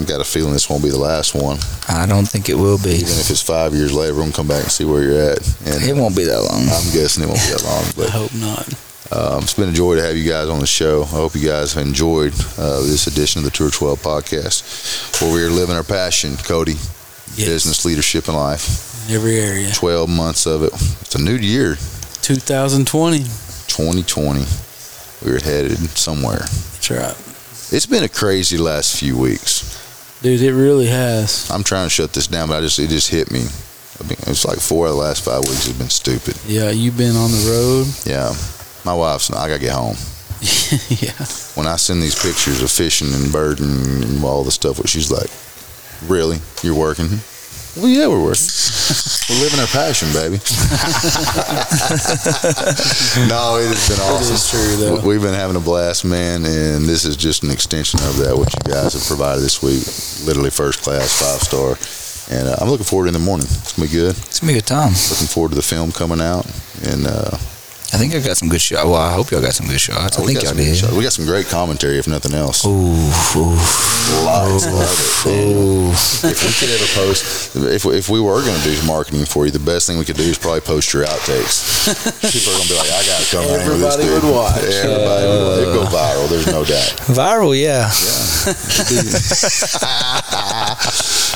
[0.01, 1.59] I've got a feeling this won't be the last one.
[1.87, 2.95] I don't think it will be.
[3.05, 5.31] Even if it's five years later, we're going to come back and see where you're
[5.31, 5.39] at.
[5.67, 6.61] And It won't be that long.
[6.65, 7.85] I'm guessing it won't be that long.
[7.95, 8.67] But, I hope not.
[9.13, 11.03] um, it's been a joy to have you guys on the show.
[11.03, 15.31] I hope you guys have enjoyed uh, this edition of the Tour 12 podcast, where
[15.31, 16.75] we are living our passion, Cody,
[17.35, 17.47] Yes.
[17.47, 19.07] business, leadership, and life.
[19.09, 19.71] In every area.
[19.71, 20.73] 12 months of it.
[20.73, 21.75] It's a new year,
[22.21, 23.19] 2020.
[23.19, 24.45] 2020.
[25.23, 26.39] We're headed somewhere.
[26.39, 27.15] That's right.
[27.71, 29.77] It's been a crazy last few weeks.
[30.21, 31.49] Dude, it really has.
[31.49, 33.39] I'm trying to shut this down, but I just it just hit me.
[33.99, 36.37] I mean, it's like four of the last five weeks have been stupid.
[36.45, 37.87] Yeah, you've been on the road.
[38.05, 38.33] Yeah,
[38.85, 39.29] my wife's.
[39.29, 39.95] Not, I gotta get home.
[40.89, 41.25] yeah.
[41.55, 45.11] when I send these pictures of fishing and birding and all the stuff, what she's
[45.11, 45.29] like,
[46.07, 46.39] "Really?
[46.63, 47.19] You're working?"
[47.77, 48.49] Well, yeah, we're working.
[49.29, 50.35] we're living our passion, baby.
[53.29, 54.35] no, it has been awesome.
[54.35, 54.99] is true, though.
[55.07, 58.35] We've been having a blast, man, and this is just an extension of that.
[58.35, 59.85] What you guys have provided this week,
[60.25, 61.77] literally first class, five star.
[62.35, 63.45] And uh, I'm looking forward in the morning.
[63.45, 64.17] It's gonna be good.
[64.17, 64.91] It's gonna be a good time.
[65.09, 66.45] Looking forward to the film coming out,
[66.89, 67.37] and uh,
[67.91, 68.85] I think I got some good shots.
[68.85, 70.17] Well, I hope y'all got some good shots.
[70.17, 70.77] I Oh, we think got y'all some good did.
[70.77, 70.93] shots.
[70.93, 72.63] We got some great commentary, if nothing else.
[72.65, 73.57] Ooh, ooh.
[74.25, 74.73] Lots of
[75.25, 76.29] it.
[76.29, 79.51] If we could ever post, if, if we were going to do marketing for you,
[79.51, 81.65] the best thing we could do is probably post your outtakes.
[82.21, 84.23] People are going to be like, I got to come hang with this Everybody dude.
[84.23, 84.63] would watch.
[84.63, 85.57] Everybody would.
[85.65, 86.29] It'd go viral.
[86.29, 86.93] There's no doubt.
[87.09, 87.89] Viral, yeah.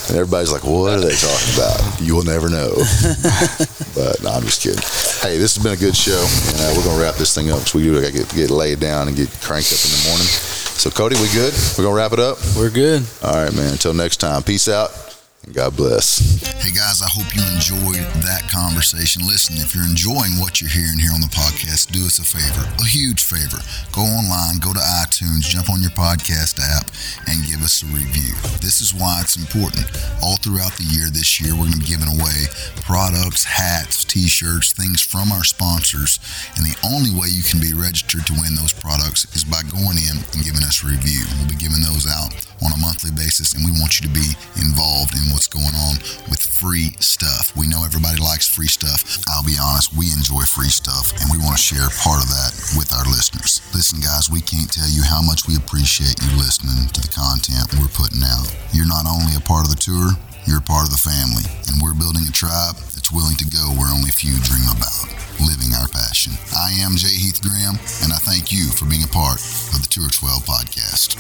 [0.03, 2.01] And everybody's like, what are they talking about?
[2.01, 2.75] You will never know.
[3.95, 4.83] but no, I'm just kidding.
[5.23, 6.19] Hey, this has been a good show,
[6.51, 8.29] and uh, we're going to wrap this thing up because we do got to get,
[8.29, 10.27] get laid down and get cranked up in the morning.
[10.27, 11.53] So, Cody, we good?
[11.77, 12.37] We're to wrap it up?
[12.57, 13.05] We're good.
[13.23, 13.71] All right, man.
[13.71, 15.12] Until next time, peace out
[15.45, 16.23] and God bless.
[16.63, 19.27] Hey guys, I hope you enjoyed that conversation.
[19.27, 22.63] Listen, if you're enjoying what you're hearing here on the podcast, do us a favor,
[22.79, 23.59] a huge favor.
[23.91, 26.87] Go online, go to iTunes, jump on your podcast app,
[27.27, 28.31] and give us a review.
[28.63, 29.83] This is why it's important.
[30.23, 32.47] All throughout the year this year, we're going to be giving away
[32.87, 36.19] products, hats, t shirts, things from our sponsors.
[36.55, 39.99] And the only way you can be registered to win those products is by going
[39.99, 41.27] in and giving us a review.
[41.35, 42.31] We'll be giving those out
[42.63, 45.97] on a monthly basis, and we want you to be involved in what's going on
[46.29, 47.51] with free stuff.
[47.57, 49.03] We know everybody likes free stuff.
[49.27, 52.53] I'll be honest, we enjoy free stuff, and we want to share part of that
[52.77, 53.65] with our listeners.
[53.73, 57.73] Listen, guys, we can't tell you how much we appreciate you listening to the content
[57.81, 58.45] we're putting out.
[58.71, 60.13] You're not only a part of the tour,
[60.45, 63.73] you're a part of the family, and we're building a tribe that's willing to go
[63.73, 65.09] where only few dream about.
[65.41, 66.37] Living our passion.
[66.53, 69.41] I am Jay Heath Graham, and I thank you for being a part
[69.73, 71.17] of the Tour 12 podcast.